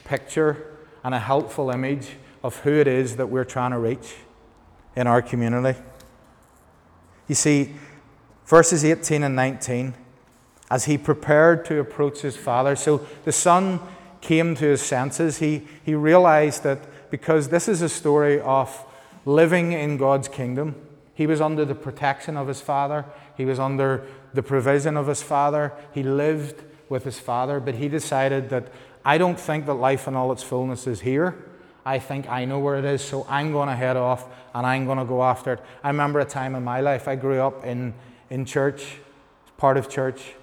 picture 0.03 0.77
and 1.03 1.15
a 1.15 1.19
helpful 1.19 1.69
image 1.69 2.11
of 2.45 2.57
who 2.57 2.73
it 2.73 2.85
is 2.85 3.15
that 3.15 3.25
we're 3.25 3.43
trying 3.43 3.71
to 3.71 3.79
reach 3.79 4.17
in 4.95 5.07
our 5.07 5.19
community. 5.19 5.79
You 7.27 7.33
see, 7.33 7.73
verses 8.45 8.85
18 8.85 9.23
and 9.23 9.35
19, 9.35 9.95
as 10.69 10.85
he 10.85 10.95
prepared 10.95 11.65
to 11.65 11.79
approach 11.79 12.21
his 12.21 12.37
father, 12.37 12.75
so 12.75 13.03
the 13.23 13.31
son 13.31 13.79
came 14.21 14.53
to 14.53 14.65
his 14.65 14.83
senses. 14.83 15.39
He, 15.39 15.63
he 15.83 15.95
realized 15.95 16.61
that 16.61 17.09
because 17.09 17.49
this 17.49 17.67
is 17.67 17.81
a 17.81 17.89
story 17.89 18.39
of 18.39 18.85
living 19.25 19.71
in 19.71 19.97
God's 19.97 20.27
kingdom, 20.27 20.75
he 21.15 21.25
was 21.25 21.41
under 21.41 21.65
the 21.65 21.73
protection 21.73 22.37
of 22.37 22.47
his 22.47 22.61
father, 22.61 23.05
he 23.35 23.45
was 23.45 23.57
under 23.57 24.05
the 24.35 24.43
provision 24.43 24.97
of 24.97 25.07
his 25.07 25.23
father, 25.23 25.73
he 25.95 26.03
lived 26.03 26.63
with 26.89 27.05
his 27.05 27.17
father, 27.17 27.59
but 27.59 27.73
he 27.73 27.87
decided 27.87 28.49
that 28.49 28.71
I 29.03 29.17
don't 29.17 29.39
think 29.39 29.65
that 29.65 29.73
life 29.73 30.07
in 30.07 30.15
all 30.15 30.31
its 30.31 30.43
fullness 30.43 30.85
is 30.85 31.01
here. 31.01 31.43
I 31.85 31.99
think 31.99 32.27
I 32.27 32.45
know 32.45 32.59
where 32.59 32.77
it 32.77 32.85
is, 32.85 33.03
so 33.03 33.27
I'm 33.29 33.51
going 33.51 33.69
to 33.69 33.75
head 33.75 33.95
off 33.95 34.25
and 34.53 34.65
I'm 34.65 34.85
going 34.85 34.97
to 34.97 35.05
go 35.05 35.23
after 35.23 35.53
it. 35.53 35.59
I 35.83 35.89
remember 35.89 36.19
a 36.19 36.25
time 36.25 36.55
in 36.55 36.63
my 36.63 36.81
life, 36.81 37.07
I 37.07 37.15
grew 37.15 37.39
up 37.39 37.63
in, 37.63 37.93
in 38.29 38.45
church, 38.45 38.97
part 39.57 39.77
of 39.77 39.87
church, 39.87 40.33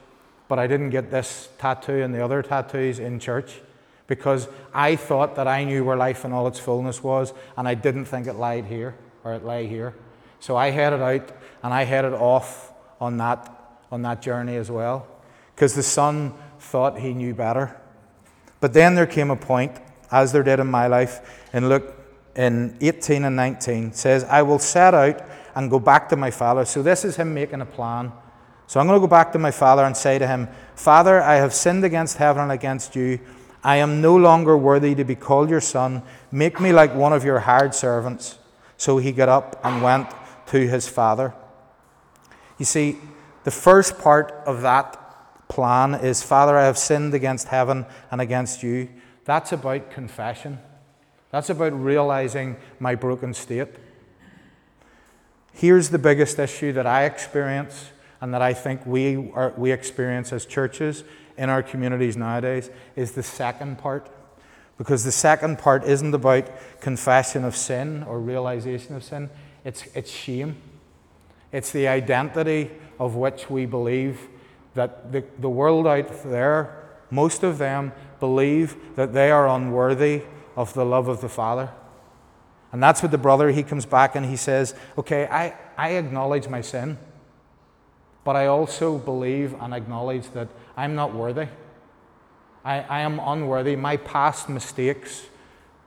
but 0.47 0.59
I 0.59 0.67
didn't 0.67 0.91
get 0.91 1.11
this 1.11 1.49
tattoo 1.59 2.03
and 2.03 2.15
the 2.15 2.25
other 2.25 2.43
tattoos 2.43 2.99
in 3.01 3.19
church 3.19 3.61
because 4.07 4.47
I 4.73 4.97
thought 4.97 5.35
that 5.37 5.49
I 5.49 5.65
knew 5.65 5.85
where 5.85 5.97
life 5.97 6.25
in 6.25 6.33
all 6.33 6.47
its 6.47 6.59
fullness 6.59 7.03
was 7.03 7.33
and 7.57 7.67
I 7.67 7.75
didn't 7.75 8.05
think 8.05 8.27
it 8.27 8.35
lied 8.35 8.67
here 8.67 8.95
or 9.25 9.35
it 9.35 9.45
lay 9.45 9.67
here. 9.67 9.95
So 10.39 10.57
I 10.57 10.71
headed 10.71 11.01
out 11.01 11.29
and 11.63 11.75
I 11.75 11.85
headed 11.85 12.13
off 12.13 12.73
on 13.01 13.17
that, 13.17 13.51
on 13.91 14.03
that 14.03 14.23
journey 14.23 14.57
as 14.57 14.71
well 14.71 15.07
because 15.55 15.75
the 15.75 15.83
son 15.83 16.35
thought 16.59 16.99
he 16.99 17.15
knew 17.15 17.35
better. 17.35 17.77
But 18.61 18.75
then 18.75 18.95
there 18.95 19.07
came 19.07 19.31
a 19.31 19.37
point, 19.37 19.73
as 20.13 20.31
there 20.31 20.43
did 20.43 20.61
in 20.61 20.69
my 20.69 20.87
life, 20.87 21.47
in 21.53 21.69
Luke 21.69 21.95
in 22.37 22.77
18 22.81 23.25
and 23.25 23.35
19, 23.37 23.93
says, 23.93 24.25
I 24.25 24.43
will 24.43 24.59
set 24.59 24.95
out 24.95 25.23
and 25.55 25.71
go 25.71 25.79
back 25.79 26.09
to 26.11 26.17
my 26.17 26.31
father. 26.31 26.65
So 26.65 26.83
this 26.83 27.05
is 27.05 27.17
him 27.17 27.35
making 27.35 27.61
a 27.61 27.67
plan. 27.67 28.13
So 28.67 28.81
I'm 28.81 28.87
going 28.87 28.97
to 28.97 29.07
go 29.07 29.11
back 29.11 29.33
to 29.33 29.39
my 29.39 29.51
father 29.51 29.85
and 29.85 29.97
say 29.97 30.19
to 30.19 30.27
him, 30.27 30.49
Father, 30.75 31.21
I 31.21 31.35
have 31.37 31.53
sinned 31.53 31.85
against 31.85 32.17
heaven 32.17 32.43
and 32.43 32.53
against 32.53 32.97
you. 32.97 33.21
I 33.65 33.77
am 33.77 34.01
no 34.01 34.17
longer 34.17 34.57
worthy 34.57 34.95
to 34.95 35.05
be 35.05 35.15
called 35.15 35.51
your 35.51 35.61
son. 35.61 36.03
Make 36.31 36.59
me 36.59 36.73
like 36.73 36.95
one 36.95 37.13
of 37.13 37.25
your 37.25 37.41
hired 37.41 37.75
servants. 37.75 38.39
So 38.77 38.99
he 38.99 39.13
got 39.13 39.29
up 39.29 39.61
and 39.63 39.83
went 39.83 40.09
to 40.47 40.67
his 40.67 40.89
father. 40.89 41.35
You 42.59 42.65
see, 42.65 42.97
the 43.45 43.51
first 43.51 43.99
part 43.99 44.33
of 44.47 44.63
that 44.63 45.49
plan 45.49 45.95
is 45.95 46.23
Father, 46.23 46.57
I 46.57 46.65
have 46.65 46.79
sinned 46.79 47.13
against 47.13 47.49
heaven 47.49 47.85
and 48.11 48.21
against 48.21 48.63
you. 48.63 48.89
That's 49.25 49.53
about 49.53 49.91
confession. 49.91 50.59
That's 51.31 51.51
about 51.51 51.73
realizing 51.73 52.57
my 52.79 52.95
broken 52.95 53.35
state. 53.35 53.69
Here's 55.53 55.91
the 55.91 55.99
biggest 55.99 56.39
issue 56.39 56.73
that 56.73 56.87
I 56.87 57.05
experience 57.05 57.91
and 58.21 58.33
that 58.35 58.43
I 58.43 58.55
think 58.55 58.85
we, 58.87 59.31
are, 59.33 59.53
we 59.57 59.73
experience 59.73 60.33
as 60.33 60.47
churches 60.47 61.05
in 61.37 61.49
our 61.51 61.63
communities 61.63 62.17
nowadays 62.17 62.71
is 62.97 63.13
the 63.13 63.23
second 63.23 63.79
part. 63.79 64.09
Because 64.79 65.05
the 65.05 65.13
second 65.13 65.59
part 65.59 65.85
isn't 65.85 66.15
about 66.15 66.49
confession 66.81 67.45
of 67.45 67.57
sin 67.57 68.03
or 68.05 68.19
realization 68.19 68.97
of 68.97 69.05
sin, 69.05 69.31
it's, 69.65 69.87
it's 69.95 70.11
shame. 70.11 70.57
It's 71.53 71.71
the 71.71 71.89
identity 71.89 72.71
of 72.99 73.15
which 73.15 73.51
we 73.51 73.67
believe 73.67 74.29
that 74.75 75.13
the, 75.13 75.25
the 75.39 75.51
world 75.51 75.87
out 75.87 76.23
there, 76.25 76.85
most 77.11 77.43
of 77.43 77.59
them 77.59 77.93
believe 78.23 78.77
that 78.95 79.13
they 79.13 79.33
are 79.33 79.49
unworthy 79.49 80.23
of 80.55 80.73
the 80.75 80.85
love 80.85 81.09
of 81.09 81.21
the 81.21 81.29
Father. 81.29 81.71
And 82.71 82.81
that's 82.81 83.03
what 83.03 83.11
the 83.11 83.19
brother, 83.19 83.51
he 83.51 83.65
comes 83.65 83.85
back 83.85 84.15
and 84.15 84.25
he 84.25 84.37
says, 84.37 84.77
Okay, 84.97 85.27
I, 85.27 85.57
I 85.77 85.89
acknowledge 85.95 86.47
my 86.47 86.61
sin, 86.61 86.99
but 88.23 88.37
I 88.37 88.47
also 88.47 88.97
believe 88.97 89.61
and 89.61 89.75
acknowledge 89.75 90.31
that 90.35 90.47
I'm 90.77 90.95
not 90.95 91.13
worthy. 91.13 91.49
I, 92.65 92.83
I 92.83 93.01
am 93.01 93.19
unworthy. 93.19 93.75
My 93.75 93.97
past 93.97 94.49
mistakes 94.49 95.27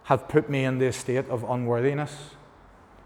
have 0.04 0.28
put 0.28 0.50
me 0.50 0.66
in 0.66 0.78
this 0.78 0.98
state 0.98 1.30
of 1.30 1.50
unworthiness. 1.50 2.32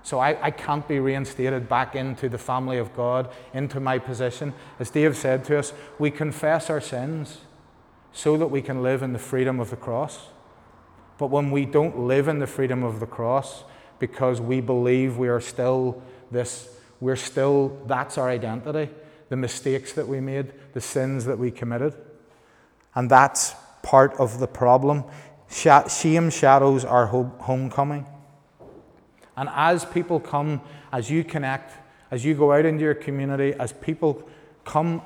So 0.02 0.18
I, 0.18 0.44
I 0.44 0.50
can't 0.50 0.88
be 0.88 0.98
reinstated 0.98 1.70
back 1.70 1.96
into 1.96 2.30
the 2.30 2.40
family 2.40 2.80
of 2.80 2.96
God, 2.96 3.30
into 3.54 3.80
my 3.80 4.00
position. 4.00 4.56
As 4.80 4.90
Dave 4.90 5.16
said 5.16 5.46
to 5.46 5.60
us, 5.60 5.72
we 6.00 6.10
confess 6.10 6.72
our 6.72 6.82
sins 6.82 7.42
so 8.14 8.38
that 8.38 8.48
we 8.48 8.62
can 8.62 8.82
live 8.82 9.02
in 9.02 9.14
the 9.14 9.20
freedom 9.20 9.60
of 9.60 9.70
the 9.70 9.76
cross. 9.76 10.28
But 11.18 11.28
when 11.28 11.52
we 11.52 11.66
don't 11.66 12.00
live 12.00 12.28
in 12.28 12.40
the 12.40 12.48
freedom 12.48 12.84
of 12.84 13.00
the 13.00 13.06
cross 13.06 13.64
because 14.00 14.40
we 14.40 14.62
believe 14.62 15.18
we 15.18 15.28
are 15.28 15.42
still 15.42 16.02
this, 16.32 16.70
we're 17.00 17.16
still, 17.16 17.78
that's 17.86 18.18
our 18.18 18.30
identity, 18.30 18.90
the 19.30 19.36
mistakes 19.36 19.94
that 19.94 20.08
we 20.08 20.20
made, 20.20 20.54
the 20.74 20.82
sins 20.82 21.26
that 21.26 21.38
we 21.38 21.52
committed. 21.52 21.94
And 22.96 23.10
that's 23.10 23.54
part 23.84 24.14
of 24.16 24.40
the 24.40 24.48
problem. 24.48 25.04
Shame 25.50 26.30
shadows 26.30 26.86
our 26.86 27.08
homecoming. 27.08 28.06
And 29.36 29.50
as 29.54 29.86
people 29.86 30.20
come, 30.20 30.62
as 30.92 31.10
you 31.10 31.24
connect, 31.24 31.74
as 32.12 32.26
you 32.26 32.34
go 32.34 32.52
out 32.52 32.66
into 32.66 32.84
your 32.84 32.96
community, 32.96 33.54
as 33.54 33.72
people 33.74 34.28
come 34.66 35.02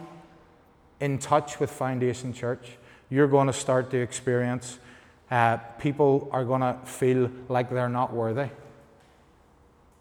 in 1.00 1.18
touch 1.18 1.60
with 1.60 1.70
Foundation 1.70 2.34
Church, 2.34 2.78
you're 3.14 3.28
going 3.28 3.46
to 3.46 3.54
start 3.54 3.92
to 3.92 3.98
experience 3.98 4.80
uh, 5.30 5.58
people 5.78 6.28
are 6.32 6.44
going 6.44 6.62
to 6.62 6.76
feel 6.84 7.30
like 7.48 7.70
they're 7.70 7.88
not 7.88 8.12
worthy. 8.12 8.50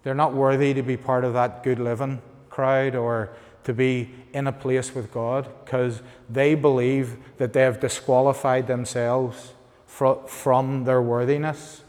They're 0.02 0.14
not 0.14 0.33
worthy 0.33 0.73
to 0.73 0.83
be 0.83 0.97
part 0.97 1.23
of 1.23 1.35
that 1.35 1.62
good 1.62 1.78
living 1.78 2.23
crowd 2.49 2.95
or 2.95 3.28
to 3.64 3.75
be 3.75 4.11
in 4.33 4.47
a 4.47 4.52
place 4.52 4.95
with 4.95 5.12
God 5.12 5.47
because 5.62 6.00
they 6.31 6.54
believe 6.54 7.19
that 7.37 7.52
they 7.52 7.61
have 7.61 7.81
disqualified 7.81 8.66
themselves 8.66 9.52
from 9.87 10.85
their 10.85 11.02
worthiness 11.02 11.83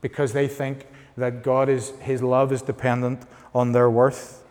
because 0.00 0.32
they 0.32 0.48
think 0.48 0.88
that 1.16 1.44
God 1.44 1.68
is, 1.68 1.90
His 2.00 2.24
love 2.24 2.52
is 2.52 2.60
dependent 2.60 3.22
on 3.54 3.70
their 3.70 3.88
worth. 3.88 4.42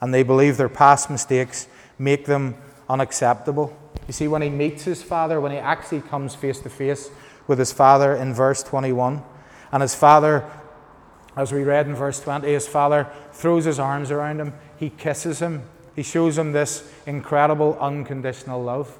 And 0.00 0.14
they 0.14 0.22
believe 0.22 0.56
their 0.56 0.68
past 0.68 1.10
mistakes 1.10 1.66
make 1.98 2.26
them 2.26 2.54
unacceptable. 2.88 3.76
You 4.06 4.12
see, 4.12 4.28
when 4.28 4.42
he 4.42 4.50
meets 4.50 4.84
his 4.84 5.02
father, 5.02 5.40
when 5.40 5.52
he 5.52 5.58
actually 5.58 6.00
comes 6.00 6.34
face 6.34 6.60
to 6.60 6.70
face 6.70 7.10
with 7.46 7.58
his 7.58 7.72
father 7.72 8.14
in 8.14 8.34
verse 8.34 8.62
21, 8.62 9.22
and 9.72 9.82
his 9.82 9.94
father, 9.94 10.48
as 11.36 11.52
we 11.52 11.64
read 11.64 11.86
in 11.86 11.94
verse 11.94 12.20
20, 12.20 12.46
his 12.46 12.68
father 12.68 13.08
throws 13.32 13.64
his 13.64 13.78
arms 13.78 14.10
around 14.10 14.40
him, 14.40 14.54
he 14.76 14.90
kisses 14.90 15.40
him, 15.40 15.64
He 15.94 16.02
shows 16.02 16.36
him 16.36 16.52
this 16.52 16.88
incredible 17.06 17.78
unconditional 17.80 18.62
love. 18.62 18.98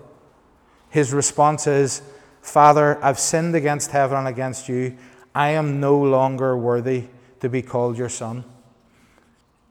His 0.88 1.12
response 1.12 1.66
is, 1.66 2.02
Father, 2.40 3.02
I've 3.04 3.18
sinned 3.18 3.54
against 3.54 3.90
heaven 3.90 4.18
and 4.18 4.28
against 4.28 4.68
you. 4.68 4.96
I 5.34 5.50
am 5.50 5.80
no 5.80 5.98
longer 5.98 6.56
worthy 6.56 7.08
to 7.40 7.48
be 7.48 7.60
called 7.60 7.98
your 7.98 8.08
son. 8.08 8.44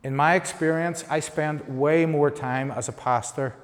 In 0.04 0.16
my 0.16 0.36
experience, 0.36 1.04
I 1.10 1.20
spend 1.20 1.80
way 1.80 2.06
more 2.06 2.30
time 2.30 2.70
as 2.70 2.88
a 2.88 2.92
pastor. 2.92 3.56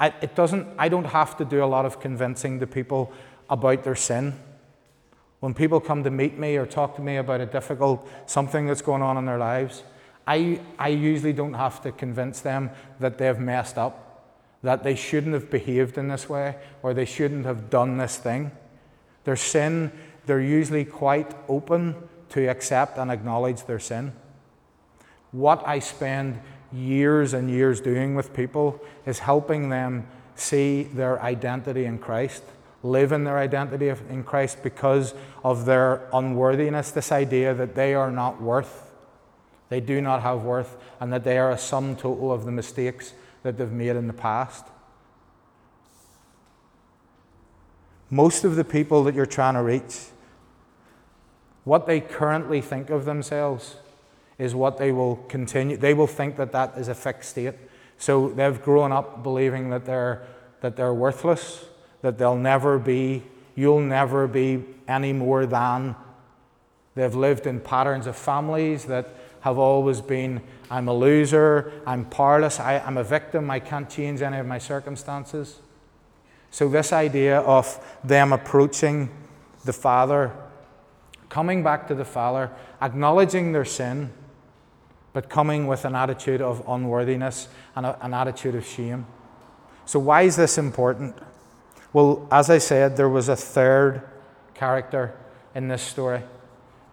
I, 0.00 0.14
it 0.20 0.34
doesn't, 0.34 0.66
I 0.78 0.88
don't 0.88 1.06
have 1.06 1.36
to 1.38 1.44
do 1.44 1.62
a 1.62 1.66
lot 1.66 1.84
of 1.84 2.00
convincing 2.00 2.60
to 2.60 2.66
people 2.66 3.12
about 3.50 3.84
their 3.84 3.96
sin. 3.96 4.34
When 5.40 5.54
people 5.54 5.80
come 5.80 6.04
to 6.04 6.10
meet 6.10 6.38
me 6.38 6.56
or 6.56 6.66
talk 6.66 6.96
to 6.96 7.02
me 7.02 7.16
about 7.16 7.40
a 7.40 7.46
difficult 7.46 8.08
something 8.26 8.66
that's 8.66 8.82
going 8.82 9.02
on 9.02 9.16
in 9.16 9.26
their 9.26 9.38
lives, 9.38 9.82
I, 10.26 10.60
I 10.78 10.88
usually 10.88 11.32
don't 11.32 11.54
have 11.54 11.80
to 11.82 11.92
convince 11.92 12.40
them 12.40 12.70
that 13.00 13.18
they've 13.18 13.38
messed 13.38 13.78
up, 13.78 14.24
that 14.62 14.82
they 14.82 14.94
shouldn't 14.94 15.34
have 15.34 15.50
behaved 15.50 15.96
in 15.96 16.08
this 16.08 16.28
way, 16.28 16.56
or 16.82 16.92
they 16.92 17.04
shouldn't 17.04 17.46
have 17.46 17.70
done 17.70 17.96
this 17.96 18.18
thing. 18.18 18.50
Their 19.24 19.36
sin, 19.36 19.92
they're 20.26 20.40
usually 20.40 20.84
quite 20.84 21.34
open 21.48 21.94
to 22.30 22.46
accept 22.46 22.98
and 22.98 23.10
acknowledge 23.10 23.64
their 23.64 23.78
sin. 23.78 24.12
What 25.32 25.66
I 25.66 25.78
spend 25.78 26.40
years 26.72 27.32
and 27.32 27.50
years 27.50 27.80
doing 27.80 28.14
with 28.14 28.34
people 28.34 28.80
is 29.06 29.20
helping 29.20 29.68
them 29.68 30.06
see 30.34 30.84
their 30.84 31.20
identity 31.22 31.84
in 31.84 31.98
Christ, 31.98 32.42
live 32.82 33.12
in 33.12 33.24
their 33.24 33.38
identity 33.38 33.88
in 33.88 34.22
Christ 34.22 34.62
because 34.62 35.14
of 35.42 35.64
their 35.64 36.08
unworthiness, 36.12 36.90
this 36.90 37.10
idea 37.10 37.54
that 37.54 37.74
they 37.74 37.94
are 37.94 38.10
not 38.10 38.40
worth, 38.40 38.90
they 39.68 39.80
do 39.80 40.00
not 40.00 40.22
have 40.22 40.42
worth, 40.42 40.76
and 41.00 41.12
that 41.12 41.24
they 41.24 41.38
are 41.38 41.50
a 41.50 41.58
sum 41.58 41.96
total 41.96 42.32
of 42.32 42.44
the 42.44 42.52
mistakes 42.52 43.14
that 43.42 43.58
they've 43.58 43.70
made 43.70 43.96
in 43.96 44.06
the 44.06 44.12
past. 44.12 44.64
Most 48.10 48.44
of 48.44 48.56
the 48.56 48.64
people 48.64 49.04
that 49.04 49.14
you're 49.14 49.26
trying 49.26 49.54
to 49.54 49.62
reach, 49.62 50.06
what 51.64 51.86
they 51.86 52.00
currently 52.00 52.60
think 52.60 52.88
of 52.88 53.04
themselves 53.04 53.76
is 54.38 54.54
what 54.54 54.78
they 54.78 54.92
will 54.92 55.16
continue. 55.28 55.76
They 55.76 55.94
will 55.94 56.06
think 56.06 56.36
that 56.36 56.52
that 56.52 56.74
is 56.76 56.88
a 56.88 56.94
fixed 56.94 57.30
state. 57.30 57.54
So 57.98 58.28
they've 58.30 58.62
grown 58.62 58.92
up 58.92 59.22
believing 59.22 59.70
that 59.70 59.84
they're, 59.84 60.22
that 60.60 60.76
they're 60.76 60.94
worthless, 60.94 61.64
that 62.02 62.18
they'll 62.18 62.36
never 62.36 62.78
be, 62.78 63.24
you'll 63.56 63.80
never 63.80 64.28
be 64.28 64.64
any 64.86 65.12
more 65.12 65.46
than. 65.46 65.96
They've 66.94 67.14
lived 67.14 67.46
in 67.46 67.60
patterns 67.60 68.06
of 68.06 68.16
families 68.16 68.84
that 68.86 69.14
have 69.40 69.58
always 69.58 70.00
been 70.00 70.42
I'm 70.70 70.88
a 70.88 70.94
loser, 70.94 71.72
I'm 71.86 72.04
powerless, 72.04 72.60
I, 72.60 72.78
I'm 72.78 72.98
a 72.98 73.04
victim, 73.04 73.50
I 73.50 73.60
can't 73.60 73.88
change 73.88 74.20
any 74.20 74.38
of 74.38 74.46
my 74.46 74.58
circumstances. 74.58 75.60
So, 76.50 76.68
this 76.68 76.92
idea 76.92 77.40
of 77.40 77.98
them 78.04 78.32
approaching 78.32 79.10
the 79.64 79.72
Father, 79.72 80.32
coming 81.28 81.62
back 81.62 81.88
to 81.88 81.94
the 81.94 82.04
Father, 82.04 82.50
acknowledging 82.82 83.52
their 83.52 83.64
sin, 83.64 84.12
but 85.18 85.28
coming 85.28 85.66
with 85.66 85.84
an 85.84 85.96
attitude 85.96 86.40
of 86.40 86.62
unworthiness 86.68 87.48
and 87.74 87.84
a, 87.84 88.04
an 88.04 88.14
attitude 88.14 88.54
of 88.54 88.64
shame. 88.64 89.04
So, 89.84 89.98
why 89.98 90.22
is 90.22 90.36
this 90.36 90.58
important? 90.58 91.18
Well, 91.92 92.28
as 92.30 92.50
I 92.50 92.58
said, 92.58 92.96
there 92.96 93.08
was 93.08 93.28
a 93.28 93.34
third 93.34 94.02
character 94.54 95.16
in 95.56 95.66
this 95.66 95.82
story 95.82 96.22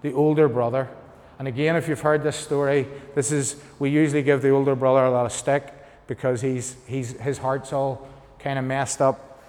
the 0.02 0.12
older 0.14 0.50
brother. 0.50 0.90
And 1.38 1.48
again, 1.48 1.76
if 1.76 1.88
you've 1.88 2.02
heard 2.02 2.24
this 2.24 2.36
story, 2.36 2.88
this 3.14 3.32
is 3.32 3.62
we 3.78 3.92
usually 3.92 4.24
give 4.24 4.42
the 4.42 4.50
older 4.50 4.76
brother 4.76 5.06
a 5.06 5.12
lot 5.12 5.28
of 5.28 5.32
stick 5.32 5.72
because 6.08 6.42
he's, 6.42 6.78
he's, 6.88 7.12
his 7.20 7.38
heart's 7.38 7.74
all 7.74 8.08
kind 8.40 8.58
of 8.58 8.66
messed 8.66 9.04
up. 9.04 9.40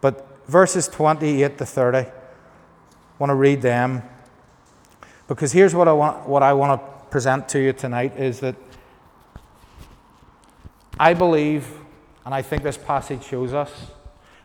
But 0.00 0.46
verses 0.46 0.86
28 0.86 1.58
to 1.58 1.66
30, 1.66 1.98
I 1.98 2.12
want 3.18 3.30
to 3.30 3.34
read 3.34 3.62
them 3.62 4.04
because 5.26 5.50
here's 5.50 5.74
what 5.74 5.88
I 5.88 5.92
want, 5.92 6.28
what 6.28 6.44
I 6.44 6.52
want 6.52 6.80
to 6.80 6.97
present 7.10 7.48
to 7.50 7.58
you 7.58 7.72
tonight 7.72 8.16
is 8.18 8.40
that 8.40 8.56
I 10.98 11.14
believe, 11.14 11.68
and 12.24 12.34
I 12.34 12.42
think 12.42 12.62
this 12.62 12.76
passage 12.76 13.24
shows 13.24 13.54
us, 13.54 13.72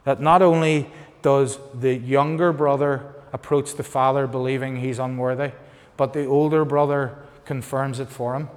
that 0.03 0.21
not 0.21 0.41
only 0.41 0.89
does 1.21 1.57
the 1.73 1.95
younger 1.95 2.53
brother 2.53 3.15
approach 3.31 3.75
the 3.75 3.83
father 3.83 4.27
believing 4.27 4.77
he's 4.77 4.99
unworthy, 4.99 5.51
but 5.97 6.13
the 6.13 6.25
older 6.25 6.63
brother 6.63 7.17
confirms 7.45 7.99
it 7.99 8.09
for 8.09 8.35
him, 8.35 8.49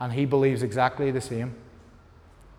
and 0.00 0.14
he 0.14 0.24
believes 0.24 0.62
exactly 0.62 1.10
the 1.10 1.20
same. 1.20 1.54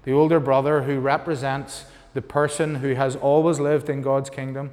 The 0.03 0.11
older 0.11 0.39
brother, 0.39 0.83
who 0.83 0.99
represents 0.99 1.85
the 2.13 2.21
person 2.21 2.75
who 2.75 2.93
has 2.93 3.15
always 3.15 3.59
lived 3.59 3.89
in 3.89 4.01
God's 4.01 4.29
kingdom, 4.29 4.71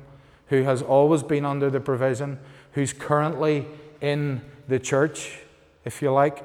who 0.48 0.64
has 0.64 0.82
always 0.82 1.22
been 1.22 1.44
under 1.44 1.70
the 1.70 1.80
provision, 1.80 2.38
who's 2.72 2.92
currently 2.92 3.66
in 4.00 4.42
the 4.68 4.78
church, 4.78 5.38
if 5.84 6.02
you 6.02 6.12
like. 6.12 6.44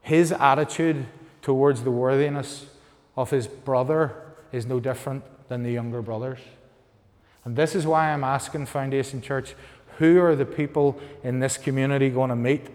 His 0.00 0.32
attitude 0.32 1.06
towards 1.42 1.82
the 1.82 1.90
worthiness 1.90 2.66
of 3.16 3.30
his 3.30 3.46
brother 3.46 4.14
is 4.52 4.66
no 4.66 4.80
different 4.80 5.24
than 5.48 5.62
the 5.62 5.72
younger 5.72 6.02
brothers. 6.02 6.40
And 7.44 7.56
this 7.56 7.74
is 7.74 7.86
why 7.86 8.12
I'm 8.12 8.24
asking 8.24 8.66
Foundation 8.66 9.22
Church 9.22 9.54
who 9.98 10.20
are 10.20 10.36
the 10.36 10.46
people 10.46 10.98
in 11.24 11.40
this 11.40 11.56
community 11.56 12.08
going 12.08 12.30
to 12.30 12.36
meet 12.36 12.68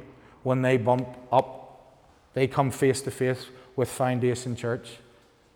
when 0.43 0.61
they 0.61 0.77
bump 0.77 1.07
up? 1.31 1.95
They 2.33 2.47
come 2.47 2.69
face 2.69 3.01
to 3.01 3.11
face 3.11 3.47
with 3.75 3.89
Foundation 3.89 4.55
Church. 4.55 4.97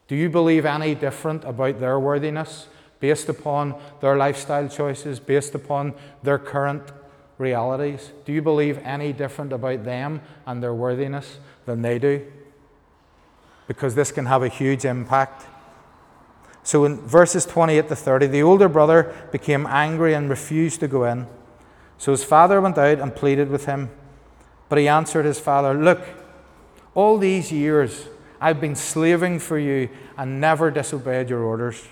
Do 0.08 0.16
you 0.16 0.30
believe 0.30 0.66
any 0.66 0.96
different 0.96 1.44
about 1.44 1.80
their 1.80 2.00
worthiness 2.00 2.68
based 3.02 3.28
upon 3.28 3.76
their 4.00 4.16
lifestyle 4.16 4.70
choices, 4.70 5.20
based 5.20 5.56
upon 5.56 5.94
their 6.24 6.40
current 6.40 6.84
realities? 7.38 8.12
Do 8.26 8.34
you 8.34 8.42
believe 8.42 8.78
any 8.80 9.14
different 9.14 9.54
about 9.54 9.84
them 9.84 10.22
and 10.46 10.62
their 10.62 10.74
worthiness 10.74 11.40
than 11.66 11.82
they 11.82 12.00
do? 12.00 12.26
Because 13.68 13.96
this 13.96 14.12
can 14.12 14.26
have 14.26 14.44
a 14.44 14.48
huge 14.48 14.86
impact. 14.86 15.46
So 16.64 16.86
in 16.86 16.98
verses 16.98 17.46
28 17.46 17.90
to 17.90 17.96
30, 17.96 18.28
the 18.28 18.44
older 18.44 18.68
brother 18.68 19.16
became 19.32 19.66
angry 19.68 20.14
and 20.14 20.30
refused 20.30 20.80
to 20.82 20.88
go 20.88 21.06
in. 21.06 21.28
So 21.98 22.12
his 22.12 22.24
father 22.24 22.62
went 22.62 22.78
out 22.78 23.00
and 23.00 23.16
pleaded 23.16 23.50
with 23.50 23.66
him. 23.66 23.90
But 24.70 24.80
he 24.80 24.88
answered 24.88 25.26
his 25.26 25.40
father, 25.40 25.74
Look, 25.74 26.02
all 26.94 27.18
these 27.18 27.52
years 27.52 28.08
I've 28.40 28.62
been 28.62 28.76
slaving 28.76 29.40
for 29.40 29.58
you 29.58 29.90
and 30.18 30.42
never 30.42 30.70
disobeyed 30.72 31.30
your 31.30 31.44
orders. 31.44 31.88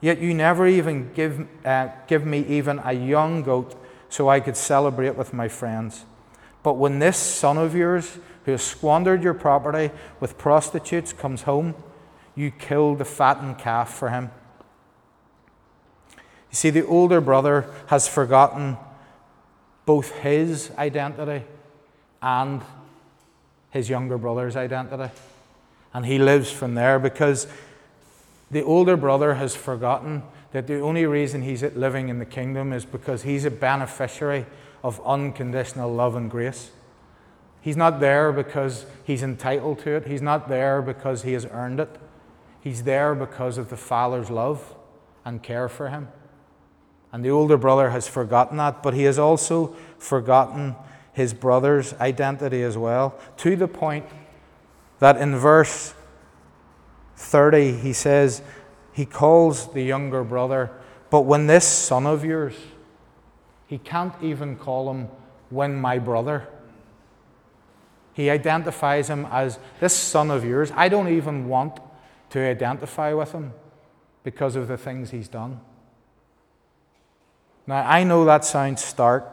Yet 0.00 0.20
you 0.20 0.34
never 0.34 0.66
even 0.66 1.12
give, 1.14 1.46
uh, 1.64 1.88
give 2.06 2.24
me 2.24 2.44
even 2.46 2.80
a 2.84 2.92
young 2.92 3.42
goat 3.42 3.74
so 4.08 4.28
I 4.28 4.40
could 4.40 4.56
celebrate 4.56 5.16
with 5.16 5.32
my 5.32 5.48
friends. 5.48 6.04
But 6.62 6.74
when 6.74 6.98
this 6.98 7.16
son 7.16 7.58
of 7.58 7.74
yours, 7.74 8.18
who 8.44 8.52
has 8.52 8.62
squandered 8.62 9.22
your 9.22 9.34
property 9.34 9.90
with 10.20 10.38
prostitutes, 10.38 11.12
comes 11.12 11.42
home, 11.42 11.74
you 12.34 12.50
kill 12.50 12.94
the 12.94 13.04
fattened 13.04 13.58
calf 13.58 13.92
for 13.92 14.10
him. 14.10 14.30
You 16.16 16.54
see, 16.54 16.70
the 16.70 16.86
older 16.86 17.20
brother 17.20 17.68
has 17.88 18.08
forgotten 18.08 18.78
both 19.84 20.12
his 20.18 20.70
identity 20.78 21.44
and 22.22 22.62
his 23.70 23.88
younger 23.88 24.18
brother's 24.18 24.56
identity. 24.56 25.12
And 25.92 26.06
he 26.06 26.18
lives 26.18 26.50
from 26.50 26.74
there 26.74 26.98
because 26.98 27.46
the 28.50 28.62
older 28.62 28.96
brother 28.96 29.34
has 29.34 29.54
forgotten 29.54 30.22
that 30.52 30.66
the 30.66 30.80
only 30.80 31.06
reason 31.06 31.42
he's 31.42 31.62
living 31.62 32.08
in 32.08 32.18
the 32.18 32.24
kingdom 32.24 32.72
is 32.72 32.84
because 32.84 33.22
he's 33.22 33.44
a 33.44 33.50
beneficiary 33.50 34.46
of 34.82 35.00
unconditional 35.04 35.92
love 35.92 36.14
and 36.16 36.30
grace. 36.30 36.70
He's 37.60 37.76
not 37.76 38.00
there 38.00 38.32
because 38.32 38.86
he's 39.04 39.22
entitled 39.22 39.80
to 39.80 39.90
it, 39.90 40.06
he's 40.06 40.22
not 40.22 40.48
there 40.48 40.80
because 40.80 41.22
he 41.22 41.32
has 41.32 41.46
earned 41.46 41.80
it. 41.80 41.98
He's 42.60 42.82
there 42.82 43.14
because 43.14 43.58
of 43.58 43.70
the 43.70 43.76
Father's 43.76 44.30
love 44.30 44.74
and 45.24 45.42
care 45.42 45.68
for 45.68 45.88
him. 45.88 46.08
And 47.12 47.24
the 47.24 47.30
older 47.30 47.56
brother 47.56 47.90
has 47.90 48.08
forgotten 48.08 48.56
that, 48.58 48.82
but 48.82 48.94
he 48.94 49.04
has 49.04 49.18
also 49.18 49.74
forgotten 49.98 50.76
his 51.12 51.34
brother's 51.34 51.94
identity 51.94 52.62
as 52.62 52.76
well, 52.76 53.18
to 53.38 53.56
the 53.56 53.68
point 53.68 54.06
that 54.98 55.16
in 55.16 55.36
verse 55.36 55.94
30 57.16 57.78
he 57.78 57.92
says, 57.92 58.42
he 58.98 59.06
calls 59.06 59.72
the 59.74 59.82
younger 59.82 60.24
brother, 60.24 60.72
but 61.08 61.20
when 61.20 61.46
this 61.46 61.64
son 61.64 62.04
of 62.04 62.24
yours, 62.24 62.56
he 63.68 63.78
can't 63.78 64.12
even 64.20 64.56
call 64.56 64.90
him 64.90 65.06
when 65.50 65.76
my 65.76 66.00
brother. 66.00 66.48
He 68.12 68.28
identifies 68.28 69.08
him 69.08 69.24
as 69.30 69.60
this 69.78 69.92
son 69.92 70.32
of 70.32 70.44
yours. 70.44 70.72
I 70.74 70.88
don't 70.88 71.06
even 71.06 71.46
want 71.46 71.78
to 72.30 72.40
identify 72.40 73.12
with 73.12 73.30
him 73.30 73.52
because 74.24 74.56
of 74.56 74.66
the 74.66 74.76
things 74.76 75.12
he's 75.12 75.28
done. 75.28 75.60
Now, 77.68 77.88
I 77.88 78.02
know 78.02 78.24
that 78.24 78.44
sounds 78.44 78.82
stark. 78.82 79.28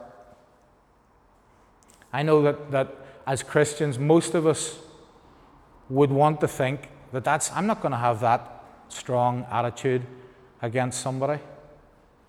I 2.14 2.22
know 2.22 2.44
that, 2.44 2.70
that 2.70 2.96
as 3.26 3.42
Christians, 3.42 3.98
most 3.98 4.36
of 4.36 4.46
us 4.46 4.78
would 5.90 6.12
want 6.12 6.40
to 6.42 6.48
think 6.48 6.88
that 7.12 7.24
that's, 7.24 7.52
I'm 7.52 7.66
not 7.66 7.82
going 7.82 7.94
to 7.94 7.98
have 7.98 8.20
that 8.20 8.52
strong 8.90 9.46
attitude 9.52 10.04
against 10.62 11.02
somebody. 11.02 11.42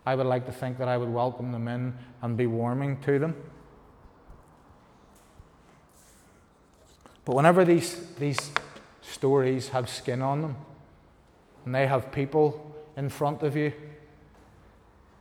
I 0.04 0.14
would 0.14 0.26
like 0.26 0.46
to 0.46 0.52
think 0.52 0.78
that 0.78 0.88
I 0.88 0.96
would 0.96 1.08
welcome 1.08 1.52
them 1.52 1.66
in 1.66 1.94
and 2.22 2.36
be 2.36 2.46
warming 2.46 3.00
to 3.02 3.18
them. 3.18 3.34
But 7.24 7.34
whenever 7.34 7.64
these, 7.64 8.14
these 8.20 8.52
stories 9.02 9.70
have 9.70 9.88
skin 9.88 10.22
on 10.22 10.42
them, 10.42 10.56
and 11.64 11.74
they 11.74 11.88
have 11.88 12.12
people 12.12 12.76
in 12.96 13.08
front 13.08 13.42
of 13.42 13.56
you, 13.56 13.72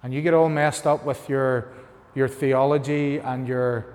and 0.03 0.13
you 0.13 0.21
get 0.21 0.35
all 0.35 0.49
messed 0.49 0.85
up 0.85 1.03
with 1.03 1.27
your, 1.27 1.73
your 2.13 2.27
theology 2.27 3.17
and, 3.17 3.47
your, 3.47 3.87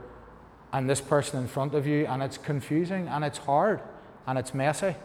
and 0.72 0.90
this 0.90 1.00
person 1.00 1.40
in 1.40 1.46
front 1.46 1.72
of 1.72 1.86
you, 1.86 2.04
and 2.06 2.20
it's 2.20 2.36
confusing, 2.36 3.06
and 3.06 3.24
it's 3.24 3.38
hard, 3.38 3.80
and 4.26 4.36
it's 4.36 4.52
messy. 4.52 4.96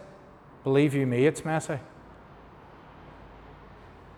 Believe 0.64 0.94
you 0.94 1.06
me, 1.06 1.26
it's 1.26 1.44
messy. 1.44 1.78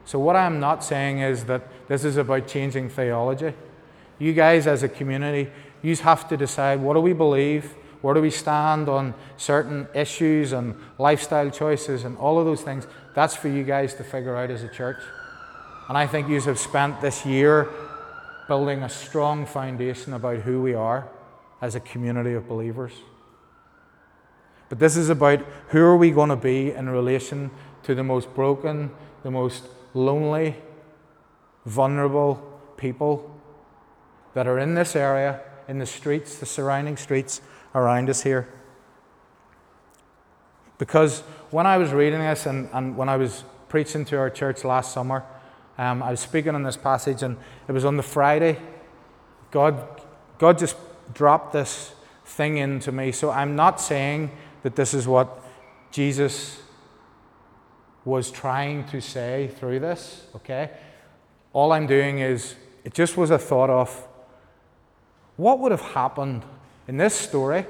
So, 0.09 0.19
what 0.19 0.37
I'm 0.37 0.59
not 0.59 0.83
saying 0.83 1.19
is 1.19 1.45
that 1.45 1.69
this 1.87 2.03
is 2.03 2.17
about 2.17 2.49
changing 2.49 2.89
theology. 2.89 3.53
You 4.19 4.33
guys, 4.33 4.67
as 4.67 4.83
a 4.83 4.89
community, 4.89 5.51
you 5.83 5.95
have 5.97 6.27
to 6.31 6.37
decide 6.39 6.81
what 6.81 6.95
do 6.95 7.01
we 7.01 7.13
believe, 7.13 7.75
where 8.01 8.15
do 8.15 8.23
we 8.23 8.31
stand 8.31 8.89
on 8.89 9.13
certain 9.37 9.87
issues 9.95 10.53
and 10.53 10.77
lifestyle 10.97 11.51
choices 11.51 12.05
and 12.05 12.17
all 12.17 12.39
of 12.39 12.47
those 12.47 12.63
things. 12.63 12.87
That's 13.15 13.37
for 13.37 13.49
you 13.49 13.65
guys 13.65 13.93
to 13.97 14.03
figure 14.03 14.35
out 14.35 14.51
as 14.51 14.63
a 14.63 14.69
church. 14.69 14.97
And 15.91 15.99
I 15.99 16.07
think 16.07 16.31
you 16.31 16.41
have 16.41 16.59
spent 16.59 17.03
this 17.03 17.27
year 17.27 17.69
building 18.47 18.85
a 18.85 18.89
strong 18.89 19.45
foundation 19.45 20.15
about 20.15 20.39
who 20.39 20.63
we 20.63 20.73
are 20.73 21.07
as 21.61 21.75
a 21.75 21.81
community 21.81 22.33
of 22.33 22.49
believers. 22.49 22.95
But 24.71 24.79
this 24.79 24.97
is 24.97 25.11
about 25.11 25.41
who 25.69 25.83
are 25.83 25.99
we 25.99 26.13
going 26.13 26.31
to 26.31 26.37
be 26.37 26.73
in 26.73 26.89
relation 26.89 27.51
to 27.83 27.95
the 27.95 28.03
most 28.03 28.35
broken, 28.35 28.91
the 29.23 29.31
most 29.31 29.65
lonely, 29.99 30.55
vulnerable 31.67 32.37
people 32.77 33.35
that 34.35 34.47
are 34.47 34.59
in 34.59 34.75
this 34.75 34.95
area, 34.95 35.41
in 35.67 35.79
the 35.79 35.87
streets, 35.87 36.37
the 36.37 36.47
surrounding 36.47 36.97
streets 36.97 37.41
around 37.75 38.09
us 38.09 38.23
here. 38.23 38.49
Because 40.79 41.21
when 41.51 41.67
I 41.67 41.77
was 41.77 41.91
reading 41.93 42.21
this 42.21 42.47
and, 42.47 42.69
and 42.73 42.97
when 42.97 43.09
I 43.09 43.17
was 43.17 43.45
preaching 43.69 44.05
to 44.07 44.17
our 44.19 44.31
church 44.31 44.65
last 44.65 44.93
summer, 44.93 45.25
um, 45.77 46.03
I 46.03 46.11
was 46.11 46.21
speaking 46.21 46.55
on 46.55 46.63
this 46.63 46.77
passage, 46.77 47.23
and 47.23 47.37
it 47.69 47.73
was 47.73 47.85
on 47.85 47.97
the 47.97 48.03
Friday. 48.03 48.59
God, 49.51 50.03
God 50.39 50.59
just 50.59 50.77
dropped 51.13 51.53
this 51.53 51.93
thing 52.25 52.59
into 52.59 52.93
me. 52.93 53.13
So 53.13 53.31
I'm 53.31 53.57
not 53.57 53.81
saying 53.81 54.31
that 54.63 54.77
this 54.77 54.95
is 54.95 55.07
what 55.07 55.43
Jesus 55.91 56.61
was 58.09 58.31
trying 58.31 58.85
to 58.89 59.01
say 59.01 59.51
through 59.59 59.81
this, 59.81 60.27
okay? 60.37 60.71
All 61.53 61.73
I'm 61.73 61.87
doing 61.87 62.19
is, 62.19 62.55
it 62.85 62.95
just 62.95 63.17
was 63.17 63.31
a 63.31 63.39
thought 63.39 63.71
of 63.71 64.09
what 65.37 65.61
would 65.61 65.73
have 65.73 65.83
happened 65.83 66.43
in 66.89 66.97
this 66.97 67.15
story. 67.15 67.67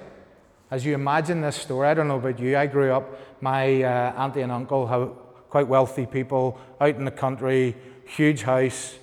As 0.71 0.87
you 0.87 0.95
imagine 0.95 1.41
this 1.41 1.57
story, 1.57 1.89
I 1.89 1.95
don't 1.95 2.09
know 2.09 2.19
about 2.19 2.39
you, 2.39 2.57
I 2.57 2.67
grew 2.67 2.93
up, 2.93 3.43
my 3.43 3.83
uh, 3.83 4.13
auntie 4.17 4.43
and 4.43 4.53
uncle 4.53 4.87
have 4.87 5.11
quite 5.51 5.67
wealthy 5.67 6.07
people 6.07 6.59
out 6.81 6.95
in 6.95 7.05
the 7.05 7.11
country, 7.11 7.75
huge 8.07 8.43
house, 8.43 8.99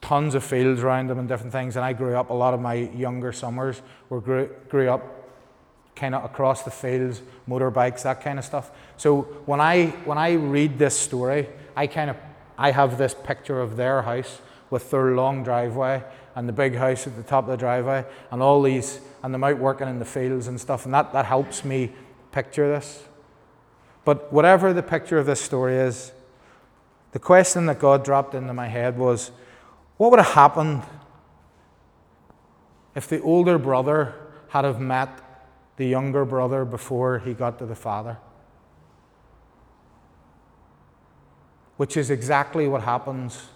tons 0.00 0.34
of 0.34 0.42
fields 0.42 0.82
around 0.82 1.10
them 1.10 1.18
and 1.18 1.28
different 1.28 1.52
things. 1.52 1.76
And 1.76 1.84
I 1.84 1.92
grew 1.92 2.16
up, 2.16 2.30
a 2.30 2.34
lot 2.34 2.54
of 2.54 2.60
my 2.60 2.74
younger 2.74 3.32
summers 3.32 3.82
were 4.08 4.20
grew, 4.20 4.50
grew 4.68 4.90
up 4.90 5.17
kind 5.98 6.14
of 6.14 6.24
across 6.24 6.62
the 6.62 6.70
fields, 6.70 7.20
motorbikes, 7.48 8.02
that 8.02 8.22
kind 8.22 8.38
of 8.38 8.44
stuff. 8.44 8.70
So 8.96 9.22
when 9.46 9.60
I 9.60 9.86
when 10.04 10.18
I 10.18 10.32
read 10.32 10.78
this 10.78 10.98
story, 10.98 11.48
I 11.76 11.86
kind 11.86 12.10
of 12.10 12.16
I 12.56 12.70
have 12.70 12.98
this 12.98 13.14
picture 13.14 13.60
of 13.60 13.76
their 13.76 14.02
house 14.02 14.40
with 14.70 14.90
their 14.90 15.14
long 15.14 15.42
driveway 15.42 16.02
and 16.34 16.48
the 16.48 16.52
big 16.52 16.76
house 16.76 17.06
at 17.06 17.16
the 17.16 17.22
top 17.22 17.44
of 17.44 17.50
the 17.50 17.56
driveway 17.56 18.04
and 18.30 18.42
all 18.42 18.62
these 18.62 19.00
and 19.22 19.34
them 19.34 19.42
out 19.44 19.58
working 19.58 19.88
in 19.88 19.98
the 19.98 20.04
fields 20.04 20.46
and 20.46 20.60
stuff, 20.60 20.84
and 20.84 20.94
that, 20.94 21.12
that 21.12 21.26
helps 21.26 21.64
me 21.64 21.92
picture 22.30 22.68
this. 22.68 23.02
But 24.04 24.32
whatever 24.32 24.72
the 24.72 24.82
picture 24.82 25.18
of 25.18 25.26
this 25.26 25.40
story 25.40 25.74
is, 25.74 26.12
the 27.12 27.18
question 27.18 27.66
that 27.66 27.78
God 27.78 28.04
dropped 28.04 28.34
into 28.34 28.54
my 28.54 28.68
head 28.68 28.96
was, 28.96 29.30
what 29.96 30.10
would 30.10 30.20
have 30.20 30.34
happened 30.34 30.82
if 32.94 33.08
the 33.08 33.20
older 33.22 33.58
brother 33.58 34.14
had 34.48 34.64
have 34.64 34.80
met 34.80 35.08
the 35.78 35.86
younger 35.86 36.24
brother 36.24 36.64
before 36.64 37.20
he 37.20 37.32
got 37.32 37.58
to 37.60 37.64
the 37.64 37.74
father. 37.74 38.18
Which 41.76 41.96
is 41.96 42.10
exactly 42.10 42.66
what 42.66 42.82
happens 42.82 43.46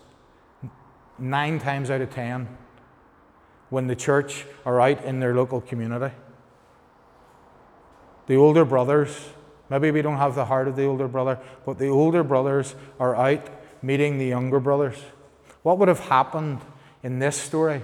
nine 1.19 1.59
times 1.59 1.91
out 1.91 2.01
of 2.01 2.11
ten 2.11 2.49
when 3.71 3.89
the 3.89 3.97
church 3.97 4.47
are 4.65 4.81
out 4.81 5.05
in 5.05 5.19
their 5.19 5.35
local 5.35 5.61
community. 5.61 6.15
The 8.29 8.37
older 8.37 8.65
brothers, 8.65 9.31
maybe 9.69 9.91
we 9.91 10.01
don't 10.01 10.19
have 10.19 10.37
the 10.37 10.45
heart 10.45 10.69
of 10.69 10.77
the 10.77 10.85
older 10.87 11.09
brother, 11.09 11.41
but 11.67 11.79
the 11.79 11.89
older 11.89 12.23
brothers 12.23 12.77
are 13.01 13.17
out 13.17 13.49
meeting 13.83 14.19
the 14.19 14.27
younger 14.27 14.61
brothers. 14.61 14.97
What 15.65 15.79
would 15.79 15.89
have 15.89 16.01
happened 16.01 16.61
in 17.03 17.19
this 17.19 17.37
story 17.37 17.83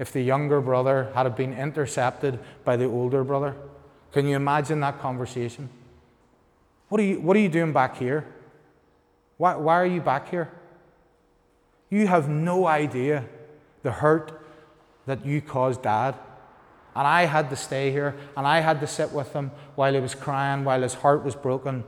if 0.00 0.12
the 0.12 0.22
younger 0.22 0.60
brother 0.60 1.12
had 1.14 1.36
been 1.36 1.52
intercepted 1.52 2.40
by 2.64 2.76
the 2.76 2.86
older 2.86 3.22
brother? 3.22 3.54
Can 4.12 4.26
you 4.26 4.36
imagine 4.36 4.80
that 4.80 5.00
conversation? 5.00 5.68
What 6.88 7.00
are 7.00 7.04
you, 7.04 7.20
what 7.20 7.36
are 7.36 7.40
you 7.40 7.48
doing 7.48 7.72
back 7.72 7.96
here? 7.96 8.26
Why, 9.36 9.54
why 9.56 9.74
are 9.74 9.86
you 9.86 10.00
back 10.00 10.30
here? 10.30 10.50
You 11.90 12.06
have 12.06 12.28
no 12.28 12.66
idea 12.66 13.24
the 13.82 13.92
hurt 13.92 14.40
that 15.06 15.24
you 15.24 15.40
caused 15.40 15.82
dad. 15.82 16.16
And 16.94 17.06
I 17.06 17.26
had 17.26 17.50
to 17.50 17.56
stay 17.56 17.90
here 17.90 18.16
and 18.36 18.46
I 18.46 18.60
had 18.60 18.80
to 18.80 18.86
sit 18.86 19.12
with 19.12 19.32
him 19.32 19.50
while 19.74 19.92
he 19.92 20.00
was 20.00 20.14
crying, 20.14 20.64
while 20.64 20.80
his 20.80 20.94
heart 20.94 21.24
was 21.24 21.34
broken. 21.34 21.84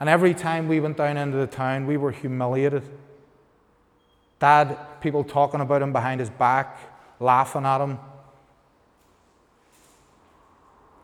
And 0.00 0.08
every 0.08 0.34
time 0.34 0.68
we 0.68 0.78
went 0.78 0.96
down 0.96 1.16
into 1.16 1.38
the 1.38 1.46
town, 1.46 1.86
we 1.86 1.96
were 1.96 2.12
humiliated. 2.12 2.84
Dad, 4.38 4.78
people 5.00 5.24
talking 5.24 5.60
about 5.60 5.82
him 5.82 5.92
behind 5.92 6.20
his 6.20 6.30
back, 6.30 6.78
laughing 7.18 7.64
at 7.64 7.80
him, 7.80 7.98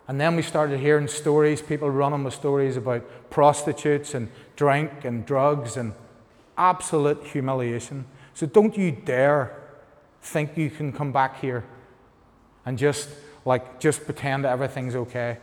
and 0.07 0.21
then 0.21 0.37
we 0.37 0.43
started 0.43 0.81
hearing 0.81 1.09
stories, 1.09 1.63
people 1.63 1.91
running 1.91 2.25
with 2.25 2.35
stories 2.35 2.77
about 2.77 3.31
prostitutes 3.31 4.15
and 4.15 4.29
drink 4.55 5.05
and 5.05 5.25
drugs 5.25 5.77
and 5.77 5.95
absolute 6.59 7.25
humiliation. 7.25 8.05
So 8.35 8.47
don't 8.47 8.77
you 8.77 8.93
dare 8.93 9.57
think 10.21 10.57
you 10.57 10.71
can 10.71 10.93
come 10.93 11.13
back 11.13 11.41
here 11.41 11.65
and 12.67 12.77
just 12.77 13.09
like 13.45 13.81
just 13.81 14.05
pretend 14.05 14.45
that 14.45 14.53
everything's 14.53 14.95
okay. 14.95 15.39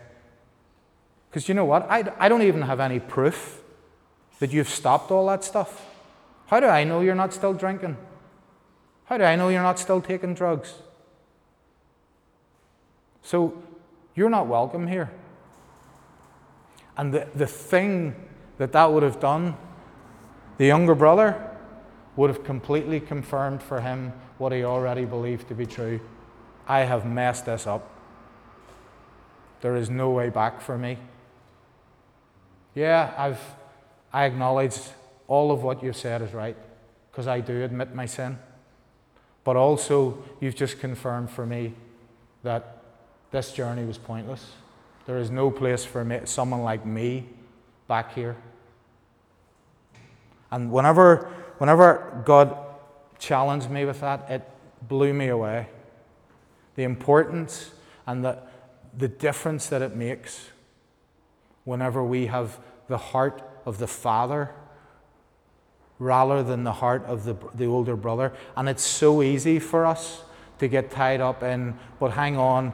Because 1.30 1.48
you 1.48 1.56
know 1.56 1.66
what? 1.66 1.90
I, 1.90 2.04
I 2.20 2.30
don't 2.30 2.42
even 2.42 2.62
have 2.64 2.80
any 2.80 3.00
proof 3.00 3.62
that 4.40 4.52
you've 4.52 4.70
stopped 4.70 5.12
all 5.12 5.28
that 5.28 5.44
stuff. 5.44 5.88
How 6.48 6.60
do 6.60 6.68
I 6.68 6.84
know 6.84 7.00
you're 7.02 7.16
not 7.16 7.34
still 7.34 7.54
drinking? 7.54 7.96
How 9.06 9.18
do 9.18 9.24
I 9.24 9.36
know 9.36 9.50
you're 9.50 9.64
not 9.64 9.80
still 9.80 10.02
taking 10.02 10.34
drugs? 10.34 10.74
So 13.22 13.62
you're 14.16 14.30
not 14.30 14.48
welcome 14.48 14.88
here. 14.88 15.12
And 16.98 17.14
the, 17.14 17.28
the 17.34 17.48
thing 17.48 18.16
that 18.58 18.74
that 18.74 18.92
would 18.92 19.04
have 19.04 19.20
done, 19.20 19.56
the 20.58 20.66
younger 20.66 20.96
brother 20.96 21.50
would 22.16 22.30
have 22.30 22.44
completely 22.44 23.00
confirmed 23.00 23.64
for 23.64 23.82
him 23.82 24.14
what 24.38 24.52
he 24.52 24.64
already 24.64 25.06
believed 25.06 25.48
to 25.48 25.56
be 25.56 25.66
true. 25.66 26.00
I 26.68 26.82
have 26.82 27.06
messed 27.06 27.46
this 27.46 27.66
up. 27.66 27.90
There 29.62 29.76
is 29.76 29.90
no 29.90 30.10
way 30.10 30.30
back 30.30 30.62
for 30.62 30.78
me. 30.78 30.98
Yeah, 32.76 33.14
I've, 33.18 33.42
I 34.12 34.26
acknowledge 34.26 34.78
all 35.28 35.52
of 35.52 35.64
what 35.64 35.84
you've 35.84 35.96
said 35.96 36.22
is 36.22 36.34
right, 36.34 36.58
because 37.12 37.28
I 37.28 37.40
do 37.40 37.64
admit 37.64 37.96
my 37.96 38.06
sin. 38.06 38.38
But 39.44 39.56
also, 39.56 40.24
you've 40.40 40.56
just 40.56 40.80
confirmed 40.80 41.30
for 41.30 41.46
me 41.46 41.74
that 42.44 42.81
this 43.32 43.52
journey 43.54 43.86
was 43.86 43.98
pointless. 43.98 44.52
There 45.06 45.18
is 45.18 45.32
no 45.32 45.50
place 45.50 45.84
for 45.84 46.04
me, 46.04 46.22
someone 46.26 46.64
like 46.64 46.86
me 46.86 47.26
back 47.88 48.14
here. 48.14 48.36
And 50.52 50.72
whenever, 50.72 51.30
whenever 51.58 52.22
God 52.26 52.56
challenged 53.18 53.70
me 53.70 53.86
with 53.86 54.02
that, 54.02 54.30
it 54.30 54.48
blew 54.88 55.14
me 55.14 55.30
away. 55.30 55.68
The 56.76 56.84
importance 56.84 57.72
and 58.06 58.24
the, 58.24 58.38
the 58.98 59.08
difference 59.08 59.68
that 59.68 59.82
it 59.82 59.96
makes 59.96 60.50
whenever 61.64 62.04
we 62.04 62.28
have 62.28 62.60
the 62.88 62.98
heart 62.98 63.42
of 63.66 63.78
the 63.78 63.88
Father 63.88 64.52
rather 66.00 66.42
than 66.42 66.64
the 66.64 66.74
heart 66.74 67.06
of 67.06 67.26
the, 67.26 67.36
the 67.54 67.66
older 67.66 67.96
brother. 67.96 68.34
And 68.58 68.68
it's 68.68 68.84
so 68.84 69.22
easy 69.22 69.60
for 69.60 69.86
us 69.86 70.24
to 70.58 70.68
get 70.68 70.90
tied 70.92 71.22
up 71.22 71.44
in, 71.44 71.78
but 72.00 72.12
hang 72.12 72.38
on, 72.38 72.74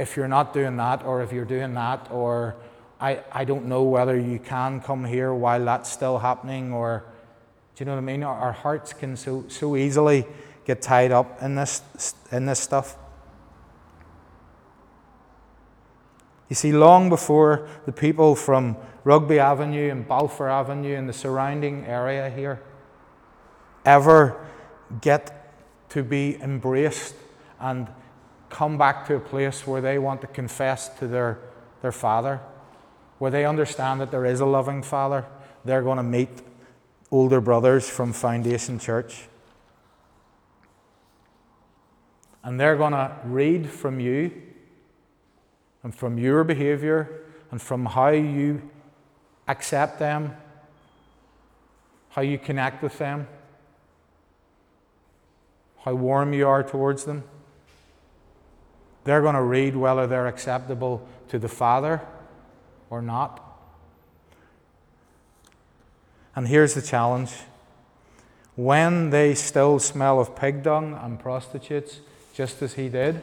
if 0.00 0.16
you're 0.16 0.28
not 0.28 0.54
doing 0.54 0.76
that, 0.78 1.04
or 1.04 1.22
if 1.22 1.32
you're 1.32 1.44
doing 1.44 1.74
that, 1.74 2.08
or 2.10 2.56
I, 3.00 3.20
I 3.30 3.44
don't 3.44 3.66
know 3.66 3.82
whether 3.82 4.18
you 4.18 4.38
can 4.38 4.80
come 4.80 5.04
here 5.04 5.34
while 5.34 5.64
that's 5.64 5.92
still 5.92 6.18
happening, 6.18 6.72
or 6.72 7.04
do 7.76 7.82
you 7.82 7.86
know 7.86 7.92
what 7.92 7.98
I 7.98 8.04
mean? 8.04 8.22
Our, 8.22 8.34
our 8.34 8.52
hearts 8.52 8.92
can 8.92 9.16
so, 9.16 9.44
so 9.48 9.76
easily 9.76 10.26
get 10.64 10.82
tied 10.82 11.12
up 11.12 11.42
in 11.42 11.54
this, 11.54 11.82
in 12.32 12.46
this 12.46 12.60
stuff. 12.60 12.96
You 16.48 16.56
see, 16.56 16.72
long 16.72 17.08
before 17.08 17.68
the 17.86 17.92
people 17.92 18.34
from 18.34 18.76
Rugby 19.04 19.38
Avenue 19.38 19.90
and 19.90 20.06
Balfour 20.06 20.48
Avenue 20.48 20.96
and 20.96 21.08
the 21.08 21.12
surrounding 21.12 21.86
area 21.86 22.28
here 22.28 22.60
ever 23.84 24.44
get 25.00 25.54
to 25.90 26.02
be 26.02 26.36
embraced 26.42 27.14
and 27.60 27.88
come 28.50 28.76
back 28.76 29.06
to 29.06 29.14
a 29.14 29.20
place 29.20 29.66
where 29.66 29.80
they 29.80 29.98
want 29.98 30.20
to 30.20 30.26
confess 30.26 30.88
to 30.98 31.06
their, 31.06 31.38
their 31.80 31.92
Father, 31.92 32.40
where 33.18 33.30
they 33.30 33.44
understand 33.44 34.00
that 34.00 34.10
there 34.10 34.26
is 34.26 34.40
a 34.40 34.46
loving 34.46 34.82
Father, 34.82 35.24
they're 35.64 35.82
going 35.82 35.96
to 35.96 36.02
meet 36.02 36.28
older 37.10 37.40
brothers 37.40 37.88
from 37.88 38.12
Foundation 38.12 38.78
Church. 38.78 39.28
And 42.42 42.58
they're 42.58 42.76
going 42.76 42.92
to 42.92 43.16
read 43.24 43.68
from 43.68 44.00
you 44.00 44.32
and 45.82 45.94
from 45.94 46.18
your 46.18 46.44
behavior 46.44 47.24
and 47.50 47.60
from 47.60 47.86
how 47.86 48.08
you 48.08 48.62
accept 49.48 49.98
them, 49.98 50.36
how 52.10 52.22
you 52.22 52.38
connect 52.38 52.82
with 52.82 52.98
them, 52.98 53.26
how 55.84 55.94
warm 55.94 56.32
you 56.32 56.46
are 56.46 56.62
towards 56.62 57.04
them. 57.04 57.24
They're 59.04 59.22
going 59.22 59.34
to 59.34 59.42
read 59.42 59.76
whether 59.76 60.06
they're 60.06 60.26
acceptable 60.26 61.06
to 61.28 61.38
the 61.38 61.48
Father 61.48 62.00
or 62.90 63.00
not. 63.00 63.46
And 66.36 66.48
here's 66.48 66.74
the 66.74 66.82
challenge 66.82 67.32
when 68.56 69.10
they 69.10 69.34
still 69.34 69.78
smell 69.78 70.20
of 70.20 70.36
pig 70.36 70.62
dung 70.62 70.98
and 71.02 71.18
prostitutes, 71.18 72.00
just 72.34 72.60
as 72.62 72.74
he 72.74 72.88
did, 72.88 73.22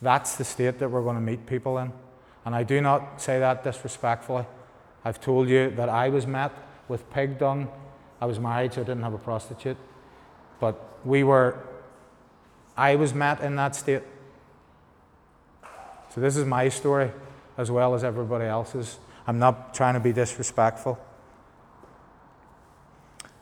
that's 0.00 0.34
the 0.34 0.44
state 0.44 0.80
that 0.80 0.90
we're 0.90 1.02
going 1.02 1.14
to 1.14 1.22
meet 1.22 1.46
people 1.46 1.78
in. 1.78 1.92
And 2.44 2.56
I 2.56 2.64
do 2.64 2.80
not 2.80 3.20
say 3.20 3.38
that 3.38 3.62
disrespectfully. 3.62 4.44
I've 5.04 5.20
told 5.20 5.48
you 5.48 5.70
that 5.70 5.88
I 5.88 6.08
was 6.08 6.26
met 6.26 6.52
with 6.88 7.08
pig 7.10 7.38
dung. 7.38 7.68
I 8.20 8.26
was 8.26 8.40
married, 8.40 8.74
so 8.74 8.80
I 8.80 8.84
didn't 8.84 9.02
have 9.02 9.14
a 9.14 9.18
prostitute. 9.18 9.76
But 10.58 10.98
we 11.04 11.22
were, 11.22 11.58
I 12.76 12.96
was 12.96 13.12
met 13.14 13.40
in 13.40 13.56
that 13.56 13.76
state. 13.76 14.02
So 16.14 16.20
this 16.20 16.36
is 16.36 16.44
my 16.44 16.68
story 16.68 17.10
as 17.56 17.70
well 17.70 17.94
as 17.94 18.04
everybody 18.04 18.44
else's. 18.44 18.98
I'm 19.26 19.38
not 19.38 19.74
trying 19.74 19.94
to 19.94 20.00
be 20.00 20.12
disrespectful. 20.12 20.98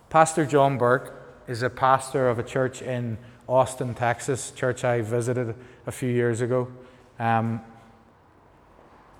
Pastor 0.09 0.45
John 0.45 0.79
Burke 0.79 1.43
is 1.47 1.63
a 1.63 1.71
pastor 1.71 2.29
of 2.29 2.39
a 2.39 2.43
church 2.43 2.83
in 2.83 3.19
Austin, 3.49 3.95
Texas, 3.95 4.51
church 4.53 4.85
I 4.85 5.01
visited 5.01 5.55
a 5.87 5.93
few 5.93 6.09
years 6.09 6.41
ago. 6.41 6.69
Um, 7.19 7.61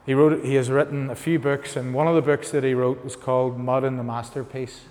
he, 0.07 0.15
wrote, 0.15 0.45
he 0.45 0.55
has 0.55 0.71
written 0.71 1.11
a 1.11 1.15
few 1.15 1.39
books, 1.39 1.77
and 1.77 1.95
one 1.95 2.07
of 2.07 2.15
the 2.15 2.23
books 2.23 2.51
that 2.53 2.65
he 2.65 2.75
wrote 2.75 3.05
was 3.05 3.17
called 3.17 3.59
Mud 3.59 3.85
and 3.85 3.99
the 3.99 4.05
Masterpiece. 4.05 4.83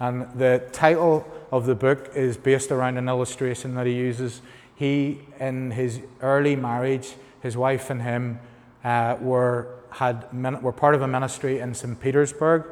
And 0.00 0.28
the 0.38 0.62
title 0.72 1.26
of 1.50 1.66
the 1.66 1.74
book 1.74 2.10
is 2.14 2.36
based 2.36 2.70
around 2.70 2.96
an 2.98 3.08
illustration 3.08 3.74
that 3.74 3.86
he 3.86 3.94
uses. 3.94 4.40
He, 4.74 5.20
in 5.38 5.70
his 5.70 6.00
early 6.20 6.56
marriage, 6.56 7.14
his 7.42 7.56
wife 7.56 7.90
and 7.90 8.02
him 8.02 8.40
uh, 8.82 9.16
were, 9.20 9.68
had, 9.90 10.26
were 10.62 10.72
part 10.72 10.94
of 10.94 11.02
a 11.02 11.08
ministry 11.08 11.60
in 11.60 11.74
St. 11.74 11.98
Petersburg 12.00 12.64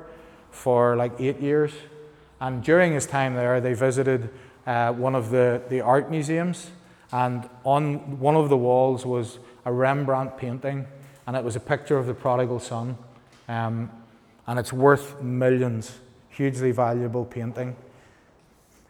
for 0.50 0.96
like 0.96 1.12
eight 1.20 1.40
years. 1.40 1.72
And 2.40 2.62
during 2.62 2.92
his 2.92 3.06
time 3.06 3.34
there, 3.34 3.60
they 3.60 3.74
visited 3.74 4.30
uh, 4.66 4.92
one 4.92 5.14
of 5.14 5.30
the, 5.30 5.62
the 5.68 5.80
art 5.80 6.10
museums, 6.10 6.70
and 7.12 7.48
on 7.64 8.18
one 8.18 8.36
of 8.36 8.48
the 8.48 8.56
walls 8.56 9.04
was 9.04 9.38
a 9.64 9.72
Rembrandt 9.72 10.36
painting, 10.36 10.86
and 11.26 11.36
it 11.36 11.44
was 11.44 11.56
a 11.56 11.60
picture 11.60 11.98
of 11.98 12.06
the 12.06 12.14
prodigal 12.14 12.58
son. 12.58 12.96
Um, 13.48 13.90
and 14.46 14.58
it's 14.58 14.72
worth 14.72 15.22
millions, 15.22 15.98
hugely 16.30 16.72
valuable 16.72 17.24
painting. 17.24 17.76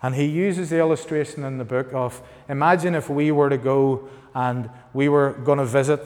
And 0.02 0.14
he 0.14 0.24
uses 0.24 0.70
the 0.70 0.78
illustration 0.78 1.44
in 1.44 1.58
the 1.58 1.64
book 1.64 1.92
of 1.92 2.20
imagine 2.48 2.94
if 2.94 3.08
we 3.08 3.30
were 3.30 3.48
to 3.48 3.58
go 3.58 4.08
and 4.34 4.68
we 4.92 5.08
were 5.08 5.32
going 5.44 5.58
to 5.58 5.64
visit 5.64 6.00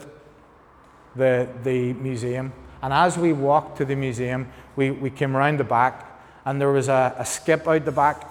the, 1.15 1.49
the 1.63 1.93
museum. 1.93 2.53
And 2.81 2.93
as 2.93 3.17
we 3.17 3.33
walked 3.33 3.77
to 3.77 3.85
the 3.85 3.95
museum, 3.95 4.49
we, 4.75 4.91
we 4.91 5.09
came 5.09 5.35
around 5.35 5.59
the 5.59 5.63
back 5.63 6.21
and 6.45 6.61
there 6.61 6.71
was 6.71 6.87
a, 6.87 7.15
a 7.17 7.25
skip 7.25 7.67
out 7.67 7.85
the 7.85 7.91
back. 7.91 8.29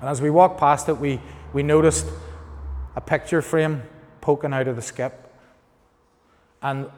And 0.00 0.08
as 0.08 0.22
we 0.22 0.30
walked 0.30 0.58
past 0.58 0.88
it, 0.88 0.98
we, 0.98 1.20
we 1.52 1.62
noticed 1.62 2.06
a 2.96 3.00
picture 3.00 3.42
frame 3.42 3.82
poking 4.20 4.52
out 4.52 4.66
of 4.66 4.76
the 4.76 4.82
skip. 4.82 5.32
And 6.62 6.90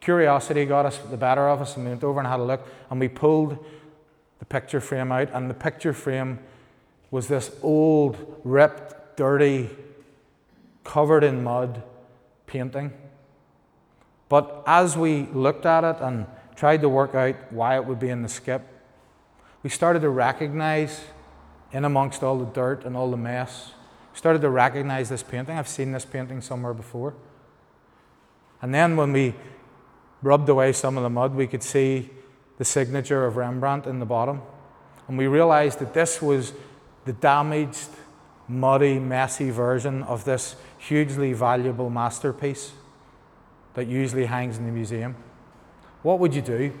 curiosity 0.00 0.64
got 0.64 0.86
us 0.86 0.98
the 0.98 1.16
better 1.16 1.48
of 1.48 1.60
us, 1.60 1.76
and 1.76 1.84
we 1.84 1.90
went 1.90 2.04
over 2.04 2.20
and 2.20 2.28
had 2.28 2.40
a 2.40 2.44
look, 2.44 2.66
and 2.90 3.00
we 3.00 3.08
pulled 3.08 3.58
the 4.38 4.44
picture 4.44 4.80
frame 4.80 5.12
out, 5.12 5.30
and 5.32 5.50
the 5.50 5.54
picture 5.54 5.92
frame 5.92 6.38
was 7.12 7.28
this 7.28 7.54
old, 7.62 8.40
ripped, 8.42 9.16
dirty, 9.16 9.70
covered 10.82 11.22
in 11.22 11.44
mud 11.44 11.82
painting. 12.46 12.90
But 14.28 14.64
as 14.66 14.96
we 14.96 15.26
looked 15.26 15.66
at 15.66 15.84
it 15.84 16.00
and 16.00 16.26
tried 16.56 16.80
to 16.80 16.88
work 16.88 17.14
out 17.14 17.36
why 17.52 17.76
it 17.76 17.84
would 17.84 18.00
be 18.00 18.08
in 18.08 18.22
the 18.22 18.28
skip, 18.28 18.62
we 19.62 19.68
started 19.68 20.00
to 20.00 20.08
recognize, 20.08 21.02
in 21.70 21.84
amongst 21.84 22.22
all 22.22 22.38
the 22.38 22.46
dirt 22.46 22.84
and 22.86 22.96
all 22.96 23.10
the 23.10 23.16
mess, 23.18 23.72
started 24.14 24.40
to 24.40 24.48
recognize 24.48 25.10
this 25.10 25.22
painting. 25.22 25.58
I've 25.58 25.68
seen 25.68 25.92
this 25.92 26.06
painting 26.06 26.40
somewhere 26.40 26.74
before. 26.74 27.14
And 28.62 28.74
then 28.74 28.96
when 28.96 29.12
we 29.12 29.34
rubbed 30.22 30.48
away 30.48 30.72
some 30.72 30.96
of 30.96 31.02
the 31.02 31.10
mud, 31.10 31.34
we 31.34 31.46
could 31.46 31.62
see 31.62 32.08
the 32.56 32.64
signature 32.64 33.26
of 33.26 33.36
Rembrandt 33.36 33.86
in 33.86 33.98
the 33.98 34.06
bottom. 34.06 34.40
And 35.08 35.18
we 35.18 35.26
realized 35.26 35.78
that 35.80 35.92
this 35.92 36.22
was 36.22 36.54
the 37.04 37.12
damaged, 37.12 37.88
muddy, 38.48 38.98
messy 38.98 39.50
version 39.50 40.02
of 40.04 40.24
this 40.24 40.56
hugely 40.78 41.32
valuable 41.32 41.90
masterpiece 41.90 42.72
that 43.74 43.86
usually 43.86 44.26
hangs 44.26 44.58
in 44.58 44.66
the 44.66 44.72
museum. 44.72 45.16
What 46.02 46.18
would 46.18 46.34
you 46.34 46.42
do? 46.42 46.72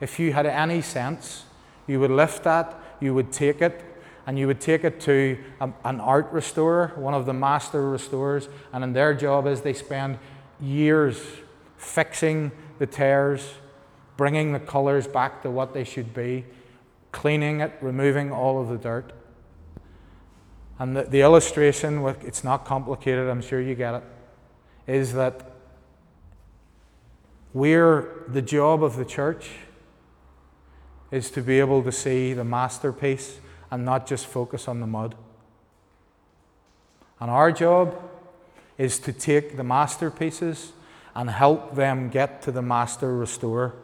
If 0.00 0.18
you 0.18 0.32
had 0.32 0.46
any 0.46 0.82
sense 0.82 1.44
you 1.86 1.98
would 2.00 2.10
lift 2.10 2.44
that, 2.44 2.78
you 3.00 3.14
would 3.14 3.32
take 3.32 3.62
it, 3.62 3.82
and 4.26 4.38
you 4.38 4.46
would 4.46 4.60
take 4.60 4.84
it 4.84 5.00
to 5.00 5.38
a, 5.60 5.72
an 5.84 6.00
art 6.00 6.30
restorer, 6.30 6.92
one 6.96 7.14
of 7.14 7.24
the 7.24 7.32
master 7.32 7.88
restorers, 7.88 8.48
and 8.72 8.84
in 8.84 8.92
their 8.92 9.14
job 9.14 9.46
is 9.46 9.62
they 9.62 9.72
spend 9.72 10.18
years 10.60 11.18
fixing 11.78 12.52
the 12.78 12.86
tears, 12.86 13.54
bringing 14.16 14.52
the 14.52 14.60
colours 14.60 15.06
back 15.06 15.42
to 15.42 15.50
what 15.50 15.72
they 15.72 15.84
should 15.84 16.12
be, 16.12 16.44
cleaning 17.10 17.60
it, 17.60 17.72
removing 17.80 18.30
all 18.30 18.60
of 18.60 18.68
the 18.68 18.76
dirt. 18.76 19.12
And 20.78 20.96
the, 20.96 21.02
the 21.02 21.20
illustration, 21.22 22.04
it's 22.22 22.44
not 22.44 22.64
complicated, 22.64 23.28
I'm 23.28 23.42
sure 23.42 23.60
you 23.60 23.74
get 23.74 23.94
it, 23.94 24.02
is 24.86 25.12
that 25.14 25.52
we're 27.52 28.24
the 28.28 28.42
job 28.42 28.82
of 28.84 28.96
the 28.96 29.04
church 29.04 29.50
is 31.10 31.30
to 31.30 31.42
be 31.42 31.58
able 31.58 31.82
to 31.82 31.90
see 31.92 32.34
the 32.34 32.44
masterpiece 32.44 33.40
and 33.70 33.84
not 33.84 34.06
just 34.06 34.26
focus 34.26 34.68
on 34.68 34.80
the 34.80 34.86
mud. 34.86 35.14
And 37.20 37.30
our 37.30 37.50
job 37.50 37.98
is 38.76 38.98
to 39.00 39.12
take 39.12 39.56
the 39.56 39.64
masterpieces 39.64 40.72
and 41.14 41.30
help 41.30 41.74
them 41.74 42.10
get 42.10 42.42
to 42.42 42.52
the 42.52 42.62
master 42.62 43.16
restorer. 43.16 43.74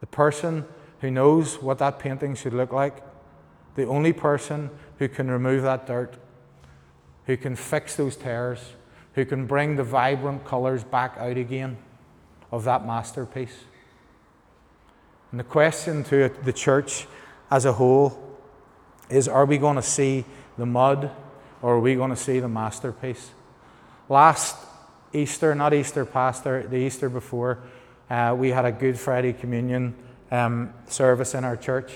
The 0.00 0.06
person 0.06 0.66
who 1.00 1.10
knows 1.10 1.60
what 1.60 1.78
that 1.78 1.98
painting 1.98 2.36
should 2.36 2.54
look 2.54 2.72
like, 2.72 3.02
the 3.74 3.86
only 3.86 4.12
person 4.12 4.70
who 4.98 5.08
can 5.08 5.30
remove 5.30 5.62
that 5.62 5.86
dirt, 5.86 6.16
who 7.26 7.36
can 7.36 7.56
fix 7.56 7.96
those 7.96 8.16
tears, 8.16 8.72
who 9.14 9.24
can 9.24 9.46
bring 9.46 9.76
the 9.76 9.84
vibrant 9.84 10.44
colours 10.44 10.84
back 10.84 11.16
out 11.18 11.36
again 11.36 11.76
of 12.50 12.64
that 12.64 12.86
masterpiece. 12.86 13.64
And 15.30 15.40
the 15.40 15.44
question 15.44 16.04
to 16.04 16.28
the 16.42 16.52
church 16.52 17.06
as 17.50 17.64
a 17.64 17.72
whole 17.72 18.20
is 19.10 19.28
are 19.28 19.44
we 19.44 19.58
going 19.58 19.76
to 19.76 19.82
see 19.82 20.24
the 20.56 20.66
mud 20.66 21.10
or 21.62 21.74
are 21.74 21.80
we 21.80 21.94
going 21.94 22.10
to 22.10 22.16
see 22.16 22.40
the 22.40 22.48
masterpiece? 22.48 23.30
Last 24.08 24.56
Easter, 25.12 25.54
not 25.54 25.72
Easter 25.72 26.04
past, 26.04 26.44
the 26.44 26.74
Easter 26.74 27.08
before, 27.08 27.58
uh, 28.10 28.34
we 28.36 28.50
had 28.50 28.64
a 28.64 28.72
Good 28.72 28.98
Friday 28.98 29.32
communion 29.32 29.94
um, 30.30 30.74
service 30.86 31.34
in 31.34 31.44
our 31.44 31.56
church, 31.56 31.92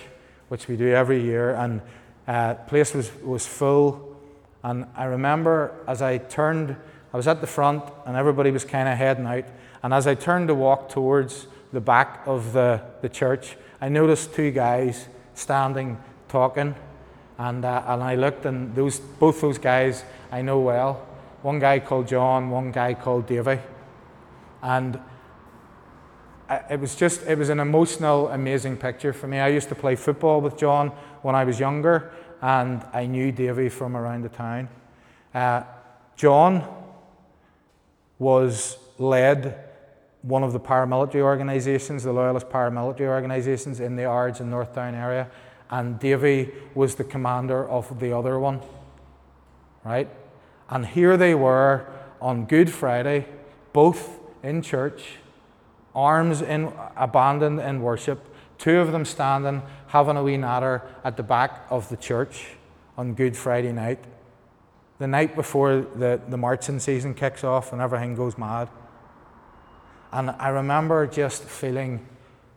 which 0.48 0.68
we 0.68 0.76
do 0.76 0.88
every 0.88 1.22
year, 1.22 1.54
and 1.54 1.82
uh, 2.28 2.54
place 2.54 2.94
was, 2.94 3.10
was 3.24 3.44
full. 3.44 4.16
And 4.62 4.86
I 4.94 5.04
remember 5.04 5.72
as 5.88 6.02
I 6.02 6.18
turned 6.18 6.76
I 7.12 7.16
was 7.16 7.26
at 7.26 7.40
the 7.40 7.46
front, 7.46 7.84
and 8.04 8.16
everybody 8.16 8.50
was 8.50 8.64
kind 8.64 8.88
of 8.88 8.98
heading 8.98 9.26
out. 9.26 9.44
And 9.82 9.94
as 9.94 10.06
I 10.06 10.14
turned 10.14 10.48
to 10.48 10.54
walk 10.54 10.90
towards 10.90 11.46
the 11.72 11.80
back 11.80 12.22
of 12.26 12.52
the, 12.52 12.82
the 13.00 13.08
church, 13.08 13.56
I 13.80 13.88
noticed 13.88 14.34
two 14.34 14.50
guys 14.50 15.08
standing 15.34 15.98
talking. 16.28 16.74
And, 17.38 17.64
uh, 17.64 17.82
and 17.86 18.02
I 18.02 18.14
looked, 18.16 18.44
and 18.44 18.74
those, 18.74 19.00
both 19.00 19.40
those 19.40 19.58
guys 19.58 20.04
I 20.30 20.42
know 20.42 20.60
well. 20.60 21.06
One 21.42 21.60
guy 21.60 21.78
called 21.78 22.08
John, 22.08 22.50
one 22.50 22.72
guy 22.72 22.92
called 22.94 23.26
Davy. 23.26 23.58
And 24.60 25.00
It 26.48 26.80
was 26.80 26.94
just, 26.94 27.26
it 27.26 27.36
was 27.36 27.50
an 27.50 27.60
emotional, 27.60 28.28
amazing 28.28 28.78
picture 28.78 29.12
for 29.12 29.26
me. 29.26 29.38
I 29.38 29.48
used 29.48 29.68
to 29.68 29.74
play 29.74 29.96
football 29.96 30.40
with 30.40 30.56
John 30.56 30.88
when 31.20 31.34
I 31.34 31.44
was 31.44 31.60
younger, 31.60 32.10
and 32.40 32.82
I 32.92 33.04
knew 33.04 33.32
Davy 33.32 33.68
from 33.68 33.94
around 33.94 34.22
the 34.22 34.30
town. 34.30 34.68
Uh, 35.34 35.64
John 36.16 36.66
was 38.18 38.78
led 38.96 39.62
one 40.22 40.42
of 40.42 40.52
the 40.52 40.60
paramilitary 40.60 41.20
organisations, 41.20 42.02
the 42.02 42.12
Loyalist 42.12 42.48
paramilitary 42.48 43.08
organisations 43.08 43.78
in 43.78 43.96
the 43.96 44.04
Ards 44.04 44.40
and 44.40 44.50
Northdown 44.50 44.94
area, 44.94 45.30
and 45.70 45.98
Davy 46.00 46.50
was 46.74 46.94
the 46.94 47.04
commander 47.04 47.68
of 47.68 48.00
the 48.00 48.16
other 48.16 48.38
one. 48.38 48.60
Right? 49.84 50.08
And 50.70 50.86
here 50.86 51.16
they 51.16 51.34
were 51.34 51.86
on 52.20 52.46
Good 52.46 52.70
Friday, 52.70 53.26
both 53.72 54.18
in 54.42 54.62
church, 54.62 55.18
arms 55.98 56.42
in, 56.42 56.72
abandoned 56.96 57.58
in 57.60 57.82
worship, 57.82 58.24
two 58.56 58.78
of 58.78 58.92
them 58.92 59.04
standing, 59.04 59.62
having 59.88 60.16
a 60.16 60.22
wee 60.22 60.36
natter 60.36 60.80
at 61.02 61.16
the 61.16 61.22
back 61.24 61.66
of 61.70 61.88
the 61.88 61.96
church 61.96 62.46
on 62.96 63.14
Good 63.14 63.36
Friday 63.36 63.72
night, 63.72 63.98
the 65.00 65.08
night 65.08 65.34
before 65.34 65.86
the, 65.96 66.20
the 66.28 66.36
marching 66.36 66.78
season 66.78 67.14
kicks 67.14 67.42
off 67.42 67.72
and 67.72 67.82
everything 67.82 68.14
goes 68.14 68.38
mad. 68.38 68.68
And 70.12 70.30
I 70.30 70.48
remember 70.50 71.06
just 71.08 71.42
feeling, 71.42 72.06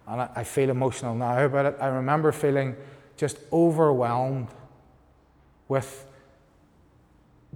and 0.07 0.21
I 0.35 0.43
feel 0.43 0.69
emotional 0.69 1.15
now 1.15 1.43
about 1.43 1.65
it, 1.65 1.77
I 1.81 1.87
remember 1.87 2.31
feeling 2.31 2.75
just 3.17 3.37
overwhelmed 3.51 4.49
with 5.67 6.05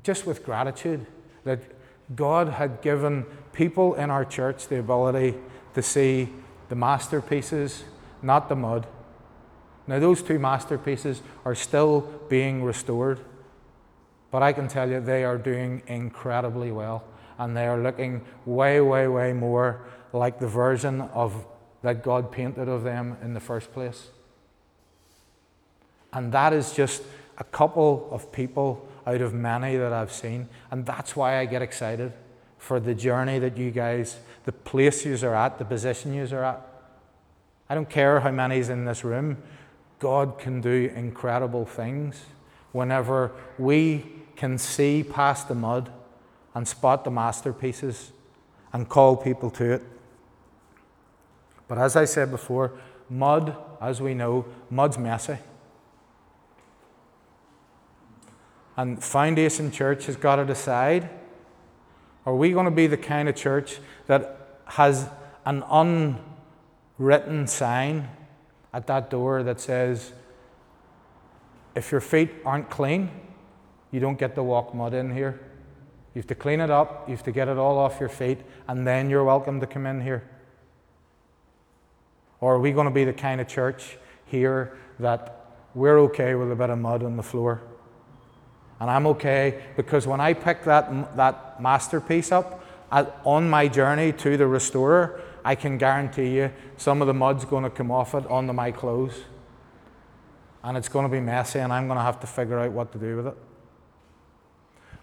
just 0.03 0.25
with 0.25 0.43
gratitude 0.43 1.05
that 1.43 1.59
God 2.15 2.49
had 2.49 2.81
given 2.81 3.25
people 3.53 3.95
in 3.95 4.09
our 4.09 4.25
church 4.25 4.67
the 4.67 4.79
ability 4.79 5.35
to 5.75 5.81
see 5.81 6.29
the 6.69 6.75
masterpieces, 6.75 7.83
not 8.21 8.49
the 8.49 8.55
mud. 8.55 8.87
Now, 9.87 9.99
those 9.99 10.23
two 10.23 10.39
masterpieces 10.39 11.21
are 11.43 11.53
still 11.53 12.01
being 12.27 12.63
restored, 12.63 13.19
but 14.31 14.41
I 14.41 14.51
can 14.51 14.67
tell 14.67 14.89
you 14.89 14.99
they 14.99 15.23
are 15.23 15.37
doing 15.37 15.83
incredibly 15.85 16.71
well, 16.71 17.03
and 17.37 17.55
they 17.55 17.67
are 17.67 17.77
looking 17.77 18.25
way, 18.45 18.81
way, 18.81 19.07
way 19.07 19.33
more 19.33 19.81
like 20.11 20.39
the 20.39 20.47
version 20.47 21.01
of 21.01 21.45
that 21.83 22.03
God 22.03 22.31
painted 22.31 22.67
of 22.67 22.83
them 22.83 23.17
in 23.21 23.33
the 23.33 23.39
first 23.39 23.71
place. 23.73 24.07
And 26.13 26.31
that 26.31 26.53
is 26.53 26.73
just 26.73 27.03
a 27.37 27.43
couple 27.43 28.07
of 28.11 28.31
people 28.31 28.87
out 29.05 29.21
of 29.21 29.33
many 29.33 29.75
that 29.75 29.93
I've 29.93 30.11
seen. 30.11 30.47
And 30.71 30.85
that's 30.85 31.15
why 31.15 31.37
I 31.37 31.45
get 31.45 31.61
excited 31.61 32.13
for 32.65 32.79
the 32.79 32.95
journey 32.95 33.37
that 33.37 33.57
you 33.57 33.69
guys, 33.69 34.17
the 34.45 34.51
place 34.51 35.05
you 35.05 35.15
are 35.21 35.35
at, 35.35 35.59
the 35.59 35.65
position 35.65 36.15
you 36.15 36.27
are 36.35 36.43
at. 36.43 36.67
I 37.69 37.75
don't 37.75 37.87
care 37.87 38.21
how 38.21 38.31
many's 38.31 38.69
in 38.69 38.85
this 38.85 39.03
room. 39.03 39.37
God 39.99 40.39
can 40.39 40.61
do 40.61 40.91
incredible 40.95 41.65
things 41.65 42.25
whenever 42.71 43.31
we 43.59 44.03
can 44.35 44.57
see 44.57 45.03
past 45.03 45.47
the 45.47 45.53
mud 45.53 45.91
and 46.55 46.67
spot 46.67 47.03
the 47.03 47.11
masterpieces 47.11 48.11
and 48.73 48.89
call 48.89 49.15
people 49.15 49.51
to 49.51 49.73
it. 49.73 49.83
But 51.67 51.77
as 51.77 51.95
I 51.95 52.05
said 52.05 52.31
before, 52.31 52.71
mud, 53.11 53.55
as 53.79 54.01
we 54.01 54.15
know, 54.15 54.43
mud's 54.71 54.97
messy. 54.97 55.37
And 58.75 59.03
Foundation 59.03 59.69
Church 59.69 60.07
has 60.07 60.15
got 60.15 60.37
to 60.37 60.45
decide 60.45 61.07
are 62.25 62.35
we 62.35 62.51
going 62.51 62.65
to 62.65 62.71
be 62.71 62.87
the 62.87 62.97
kind 62.97 63.29
of 63.29 63.35
church 63.35 63.79
that 64.07 64.59
has 64.65 65.09
an 65.45 65.63
unwritten 65.69 67.47
sign 67.47 68.09
at 68.73 68.87
that 68.87 69.09
door 69.09 69.43
that 69.43 69.59
says, 69.59 70.11
if 71.75 71.91
your 71.91 72.01
feet 72.01 72.31
aren't 72.45 72.69
clean, 72.69 73.11
you 73.91 73.99
don't 73.99 74.17
get 74.17 74.35
to 74.35 74.43
walk 74.43 74.73
mud 74.73 74.93
in 74.93 75.13
here. 75.13 75.39
You 76.13 76.19
have 76.19 76.27
to 76.27 76.35
clean 76.35 76.61
it 76.61 76.71
up, 76.71 77.07
you 77.07 77.15
have 77.15 77.23
to 77.25 77.31
get 77.31 77.47
it 77.47 77.57
all 77.57 77.77
off 77.77 77.99
your 77.99 78.09
feet, 78.09 78.39
and 78.67 78.87
then 78.87 79.09
you're 79.09 79.23
welcome 79.23 79.59
to 79.59 79.67
come 79.67 79.85
in 79.85 80.01
here. 80.01 80.23
Or 82.39 82.55
are 82.55 82.59
we 82.59 82.71
going 82.71 82.85
to 82.85 82.93
be 82.93 83.05
the 83.05 83.13
kind 83.13 83.39
of 83.39 83.47
church 83.47 83.97
here 84.25 84.77
that 84.99 85.57
we're 85.73 85.99
okay 85.99 86.35
with 86.35 86.51
a 86.51 86.55
bit 86.55 86.69
of 86.69 86.79
mud 86.79 87.03
on 87.03 87.17
the 87.17 87.23
floor? 87.23 87.61
And 88.79 88.89
I'm 88.89 89.07
okay 89.07 89.63
because 89.75 90.05
when 90.05 90.19
I 90.19 90.33
pick 90.33 90.63
that, 90.65 91.15
that 91.15 91.61
masterpiece 91.61 92.31
up 92.31 92.63
at, 92.91 93.19
on 93.23 93.49
my 93.49 93.67
journey 93.67 94.11
to 94.13 94.37
the 94.37 94.47
restorer, 94.47 95.21
I 95.43 95.55
can 95.55 95.77
guarantee 95.77 96.35
you 96.35 96.51
some 96.77 97.01
of 97.01 97.07
the 97.07 97.13
mud's 97.13 97.45
going 97.45 97.63
to 97.63 97.69
come 97.69 97.91
off 97.91 98.15
it 98.15 98.25
onto 98.27 98.53
my 98.53 98.71
clothes. 98.71 99.21
And 100.63 100.75
it's 100.75 100.89
going 100.89 101.05
to 101.05 101.11
be 101.11 101.21
messy, 101.21 101.59
and 101.59 101.71
I'm 101.71 101.87
going 101.87 101.97
to 101.97 102.03
have 102.03 102.19
to 102.21 102.27
figure 102.27 102.59
out 102.59 102.71
what 102.71 102.91
to 102.93 102.97
do 102.97 103.17
with 103.17 103.27
it. 103.27 103.37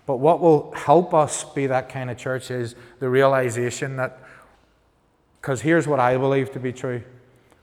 But 0.04 0.16
what 0.16 0.40
will 0.40 0.72
help 0.72 1.14
us 1.14 1.44
be 1.44 1.68
that 1.68 1.88
kind 1.88 2.10
of 2.10 2.18
church 2.18 2.50
is 2.50 2.74
the 2.98 3.08
realization 3.08 3.96
that, 3.96 4.18
because 5.40 5.60
here's 5.60 5.86
what 5.86 6.00
I 6.00 6.16
believe 6.16 6.50
to 6.52 6.60
be 6.60 6.72
true. 6.72 7.04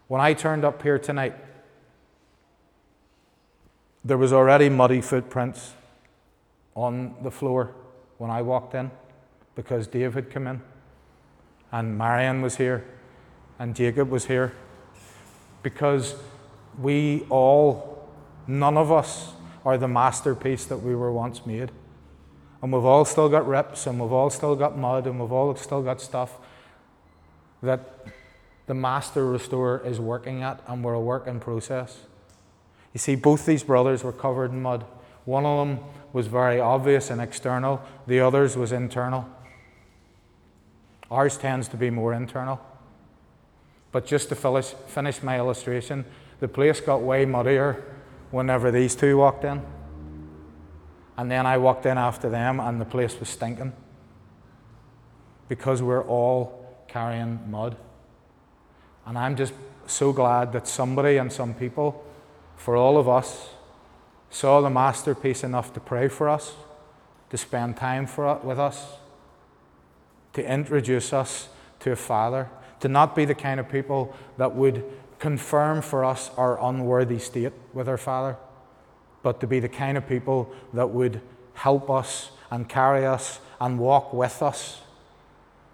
When 0.08 0.22
I 0.22 0.34
turned 0.34 0.63
up 0.63 0.82
here 0.82 0.98
tonight, 0.98 1.36
there 4.06 4.17
was 4.17 4.32
already 4.32 4.69
muddy 4.69 5.02
footprints 5.02 5.74
on 6.80 7.15
the 7.22 7.32
floor 7.32 7.72
when 8.18 8.30
I 8.30 8.42
walked 8.42 8.74
in 8.74 8.92
because 9.56 9.88
Dave 9.88 10.13
had 10.13 10.30
come 10.30 10.48
in 10.48 10.62
and 11.72 11.98
Marion 11.98 12.42
was 12.42 12.56
here 12.56 12.86
and 13.60 13.76
Jacob 13.76 14.10
was 14.10 14.26
here 14.26 14.54
because 15.62 16.15
we 16.80 17.26
all, 17.30 18.08
none 18.48 18.78
of 18.78 18.92
us, 18.92 19.34
are 19.65 19.78
the 19.78 19.88
masterpiece 19.88 20.63
that 20.65 20.78
we 20.78 20.96
were 20.96 21.12
once 21.12 21.46
made. 21.46 21.70
And 22.62 22.72
we've 22.72 22.86
all 22.86 23.04
still 23.04 23.28
got 23.28 23.46
rips 23.46 23.86
and 23.88 24.00
we've 24.00 24.12
all 24.12 24.30
still 24.30 24.56
got 24.56 24.78
mud 24.78 25.06
and 25.06 25.20
we've 25.20 25.32
all 25.32 25.54
still 25.56 25.82
got 25.82 26.00
stuff 26.00 26.38
that 27.62 28.06
the 28.68 28.74
master 28.74 29.26
restorer 29.26 29.82
is 29.86 30.00
working 30.00 30.44
at 30.44 30.62
and 30.68 30.84
we're 30.84 30.94
a 30.94 31.02
work 31.02 31.28
in 31.28 31.42
process. 31.42 32.06
You 32.94 33.00
see, 33.00 33.15
both 33.15 33.46
these 33.46 33.63
brothers 33.63 34.04
were 34.04 34.13
covered 34.13 34.52
in 34.52 34.62
mud. 34.62 34.86
One 35.30 35.46
of 35.46 35.60
them 35.60 35.86
was 36.12 36.26
very 36.26 36.60
obvious 36.60 37.12
and 37.12 37.22
external, 37.22 37.84
the 38.08 38.20
others 38.20 38.58
was 38.58 38.72
internal. 38.72 39.30
Ours 41.12 41.38
tends 41.38 41.68
to 41.68 41.78
be 41.78 41.92
more 41.92 42.15
internal. 42.15 42.60
But 43.92 44.08
just 44.08 44.30
to 44.30 44.36
finish, 44.36 44.74
finish 44.88 45.22
my 45.22 45.38
illustration, 45.38 46.04
the 46.39 46.48
place 46.48 46.82
got 46.82 47.04
way 47.04 47.26
muddier 47.26 47.86
whenever 48.32 48.72
these 48.72 48.96
two 48.96 49.18
walked 49.18 49.44
in. 49.44 49.62
And 51.15 51.30
then 51.30 51.46
I 51.46 51.58
walked 51.58 51.86
in 51.86 52.00
after 52.00 52.28
them, 52.28 52.60
and 52.60 52.82
the 52.82 52.86
place 52.86 53.20
was 53.20 53.30
stinking 53.30 53.74
because 55.48 55.84
we're 55.84 56.08
all 56.08 56.76
carrying 56.88 57.39
mud. 57.52 57.78
And 59.06 59.15
I'm 59.15 59.36
just 59.36 59.54
so 59.86 60.12
glad 60.12 60.54
that 60.54 60.68
somebody 60.68 61.18
and 61.18 61.32
some 61.32 61.54
people, 61.54 62.04
for 62.56 62.76
all 62.76 62.98
of 62.98 63.08
us, 63.08 63.50
saw 64.30 64.62
the 64.62 64.70
masterpiece 64.70 65.44
enough 65.44 65.74
to 65.74 65.80
pray 65.80 66.08
for 66.08 66.30
us, 66.30 66.54
to 67.30 67.38
spend 67.38 67.77
time 67.77 68.06
for, 68.06 68.27
uh, 68.27 68.40
with 68.44 68.60
us, 68.60 68.98
to 70.34 70.46
introduce 70.46 71.13
us 71.13 71.50
to 71.80 71.92
a 71.92 71.96
Father, 71.96 72.50
to 72.80 72.88
not 72.88 73.15
be 73.15 73.25
the 73.25 73.36
kind 73.36 73.60
of 73.60 73.69
people 73.69 74.15
that 74.38 74.56
would 74.56 74.84
confirm 75.17 75.82
for 75.82 76.06
us 76.06 76.32
our 76.38 76.62
unworthy 76.63 77.19
state 77.19 77.54
with 77.73 77.90
our 77.90 77.98
Father, 77.98 78.38
but 79.21 79.40
to 79.42 79.48
be 79.48 79.60
the 79.60 79.69
kind 79.69 79.98
of 79.98 80.08
people 80.08 80.52
that 80.73 80.90
would 80.90 81.21
help 81.54 81.90
us 81.90 82.32
and 82.52 82.69
carry 82.69 83.06
us 83.06 83.40
and 83.60 83.77
walk 83.77 84.13
with 84.13 84.42
us 84.42 84.82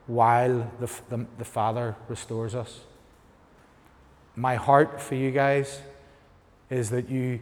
while 0.08 0.72
the, 0.80 0.90
the, 1.10 1.26
the 1.38 1.46
Father 1.46 1.96
restores 2.08 2.56
us. 2.56 2.82
My 4.36 4.56
heart 4.56 5.02
for 5.02 5.16
you 5.16 5.32
guys 5.32 5.82
is 6.70 6.90
that 6.90 7.10
you 7.10 7.40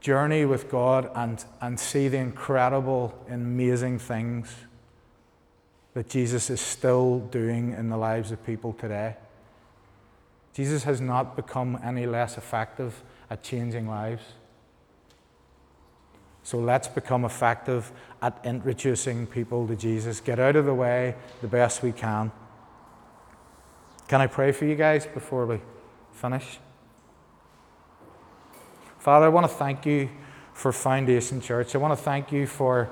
journey 0.00 0.44
with 0.44 0.70
God 0.70 1.10
and, 1.14 1.44
and 1.60 1.78
see 1.78 2.08
the 2.08 2.18
incredible, 2.18 3.14
amazing 3.28 3.98
things 3.98 4.54
that 5.94 6.08
Jesus 6.08 6.50
is 6.50 6.60
still 6.60 7.18
doing 7.18 7.72
in 7.72 7.90
the 7.90 7.96
lives 7.96 8.32
of 8.32 8.44
people 8.46 8.72
today. 8.72 9.16
Jesus 10.54 10.84
has 10.84 11.00
not 11.00 11.36
become 11.36 11.78
any 11.84 12.06
less 12.06 12.36
effective 12.36 13.02
at 13.28 13.42
changing 13.42 13.88
lives. 13.88 14.22
So 16.42 16.58
let's 16.58 16.88
become 16.88 17.24
effective 17.24 17.92
at 18.22 18.40
introducing 18.44 19.26
people 19.26 19.66
to 19.68 19.76
Jesus. 19.76 20.20
Get 20.20 20.38
out 20.38 20.56
of 20.56 20.64
the 20.64 20.74
way 20.74 21.14
the 21.42 21.48
best 21.48 21.82
we 21.82 21.92
can. 21.92 22.32
Can 24.08 24.20
I 24.20 24.26
pray 24.26 24.50
for 24.52 24.64
you 24.64 24.74
guys 24.74 25.06
before 25.06 25.46
we 25.46 25.60
finish? 26.12 26.58
Father, 29.00 29.24
I 29.24 29.28
want 29.30 29.48
to 29.48 29.52
thank 29.54 29.86
you 29.86 30.10
for 30.52 30.72
Foundation 30.72 31.40
Church. 31.40 31.74
I 31.74 31.78
want 31.78 31.96
to 31.98 32.04
thank 32.04 32.32
you 32.32 32.46
for 32.46 32.90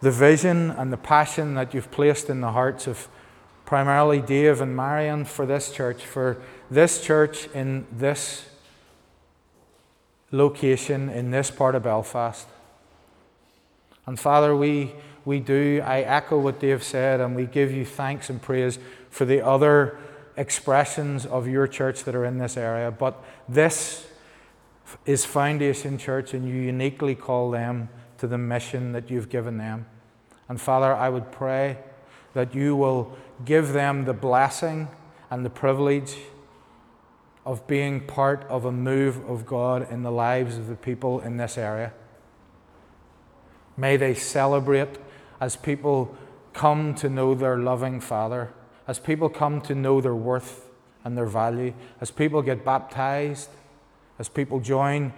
the 0.00 0.10
vision 0.10 0.72
and 0.72 0.92
the 0.92 0.96
passion 0.96 1.54
that 1.54 1.72
you've 1.72 1.92
placed 1.92 2.28
in 2.28 2.40
the 2.40 2.50
hearts 2.50 2.88
of 2.88 3.06
primarily 3.64 4.20
Dave 4.20 4.60
and 4.60 4.74
Marion 4.74 5.24
for 5.24 5.46
this 5.46 5.70
church, 5.70 6.04
for 6.04 6.42
this 6.68 7.00
church 7.00 7.46
in 7.54 7.86
this 7.92 8.48
location, 10.32 11.08
in 11.08 11.30
this 11.30 11.52
part 11.52 11.76
of 11.76 11.84
Belfast. 11.84 12.48
And 14.04 14.18
Father, 14.18 14.56
we, 14.56 14.94
we 15.24 15.38
do, 15.38 15.80
I 15.86 16.00
echo 16.00 16.40
what 16.40 16.58
Dave 16.58 16.82
said, 16.82 17.20
and 17.20 17.36
we 17.36 17.46
give 17.46 17.70
you 17.70 17.84
thanks 17.84 18.30
and 18.30 18.42
praise 18.42 18.80
for 19.10 19.24
the 19.24 19.42
other 19.42 19.96
expressions 20.36 21.26
of 21.26 21.48
your 21.48 21.66
church 21.66 22.04
that 22.04 22.14
are 22.14 22.24
in 22.24 22.38
this 22.38 22.56
area. 22.56 22.90
But 22.90 23.22
this 23.48 24.06
is 25.04 25.24
Foundation 25.24 25.98
Church, 25.98 26.34
and 26.34 26.48
you 26.48 26.54
uniquely 26.54 27.14
call 27.14 27.50
them 27.50 27.88
to 28.18 28.26
the 28.26 28.38
mission 28.38 28.92
that 28.92 29.10
you've 29.10 29.28
given 29.28 29.58
them. 29.58 29.86
And 30.48 30.60
Father, 30.60 30.94
I 30.94 31.08
would 31.08 31.32
pray 31.32 31.78
that 32.34 32.54
you 32.54 32.76
will 32.76 33.16
give 33.44 33.72
them 33.72 34.04
the 34.04 34.12
blessing 34.12 34.88
and 35.30 35.44
the 35.44 35.50
privilege 35.50 36.16
of 37.44 37.66
being 37.66 38.00
part 38.00 38.44
of 38.48 38.64
a 38.64 38.72
move 38.72 39.28
of 39.28 39.46
God 39.46 39.90
in 39.90 40.02
the 40.02 40.10
lives 40.10 40.56
of 40.56 40.66
the 40.66 40.76
people 40.76 41.20
in 41.20 41.36
this 41.36 41.56
area. 41.56 41.92
May 43.76 43.96
they 43.96 44.14
celebrate 44.14 44.98
as 45.40 45.56
people 45.56 46.16
come 46.52 46.94
to 46.96 47.08
know 47.08 47.34
their 47.34 47.58
loving 47.58 48.00
Father, 48.00 48.52
as 48.86 48.98
people 48.98 49.28
come 49.28 49.60
to 49.62 49.74
know 49.74 50.00
their 50.00 50.14
worth 50.14 50.68
and 51.04 51.16
their 51.16 51.26
value, 51.26 51.74
as 52.00 52.10
people 52.10 52.42
get 52.42 52.64
baptized, 52.64 53.48
as 54.18 54.28
people 54.28 54.60
join 54.60 55.12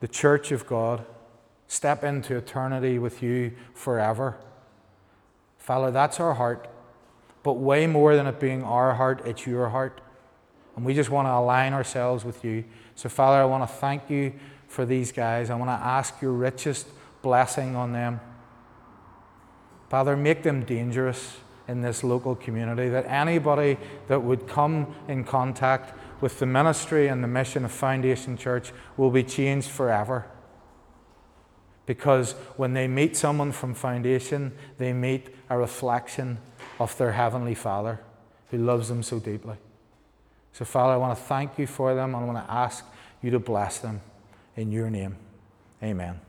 the 0.00 0.08
church 0.08 0.52
of 0.52 0.66
God, 0.66 1.04
step 1.66 2.04
into 2.04 2.36
eternity 2.36 2.98
with 2.98 3.22
you 3.22 3.52
forever. 3.74 4.36
Father, 5.58 5.90
that's 5.90 6.18
our 6.20 6.34
heart. 6.34 6.68
But 7.42 7.54
way 7.54 7.86
more 7.86 8.16
than 8.16 8.26
it 8.26 8.38
being 8.38 8.62
our 8.62 8.94
heart, 8.94 9.22
it's 9.24 9.46
your 9.46 9.70
heart. 9.70 10.00
And 10.76 10.84
we 10.84 10.94
just 10.94 11.10
want 11.10 11.26
to 11.26 11.32
align 11.32 11.72
ourselves 11.72 12.24
with 12.24 12.44
you. 12.44 12.64
So, 12.94 13.08
Father, 13.08 13.40
I 13.40 13.44
want 13.44 13.68
to 13.68 13.74
thank 13.74 14.10
you 14.10 14.34
for 14.68 14.84
these 14.84 15.10
guys. 15.12 15.50
I 15.50 15.54
want 15.54 15.68
to 15.68 15.86
ask 15.86 16.20
your 16.20 16.32
richest 16.32 16.86
blessing 17.22 17.76
on 17.76 17.92
them. 17.92 18.20
Father, 19.88 20.16
make 20.16 20.42
them 20.42 20.64
dangerous 20.64 21.38
in 21.70 21.80
this 21.80 22.02
local 22.02 22.34
community, 22.34 22.88
that 22.88 23.06
anybody 23.06 23.78
that 24.08 24.22
would 24.22 24.48
come 24.48 24.92
in 25.06 25.24
contact 25.24 25.94
with 26.20 26.38
the 26.40 26.46
ministry 26.46 27.06
and 27.06 27.22
the 27.22 27.28
mission 27.28 27.64
of 27.64 27.70
Foundation 27.70 28.36
Church 28.36 28.72
will 28.96 29.10
be 29.10 29.22
changed 29.22 29.68
forever. 29.68 30.26
Because 31.86 32.32
when 32.56 32.74
they 32.74 32.88
meet 32.88 33.16
someone 33.16 33.52
from 33.52 33.74
Foundation, 33.74 34.52
they 34.78 34.92
meet 34.92 35.28
a 35.48 35.56
reflection 35.56 36.38
of 36.78 36.96
their 36.98 37.12
Heavenly 37.12 37.54
Father 37.54 38.00
who 38.50 38.58
loves 38.58 38.88
them 38.88 39.02
so 39.02 39.20
deeply. 39.20 39.56
So, 40.52 40.64
Father, 40.64 40.94
I 40.94 40.96
want 40.96 41.16
to 41.16 41.24
thank 41.24 41.58
you 41.58 41.66
for 41.66 41.94
them. 41.94 42.14
I 42.14 42.24
want 42.24 42.44
to 42.44 42.52
ask 42.52 42.84
you 43.22 43.30
to 43.30 43.38
bless 43.38 43.78
them 43.78 44.00
in 44.56 44.72
your 44.72 44.90
name. 44.90 45.16
Amen. 45.82 46.20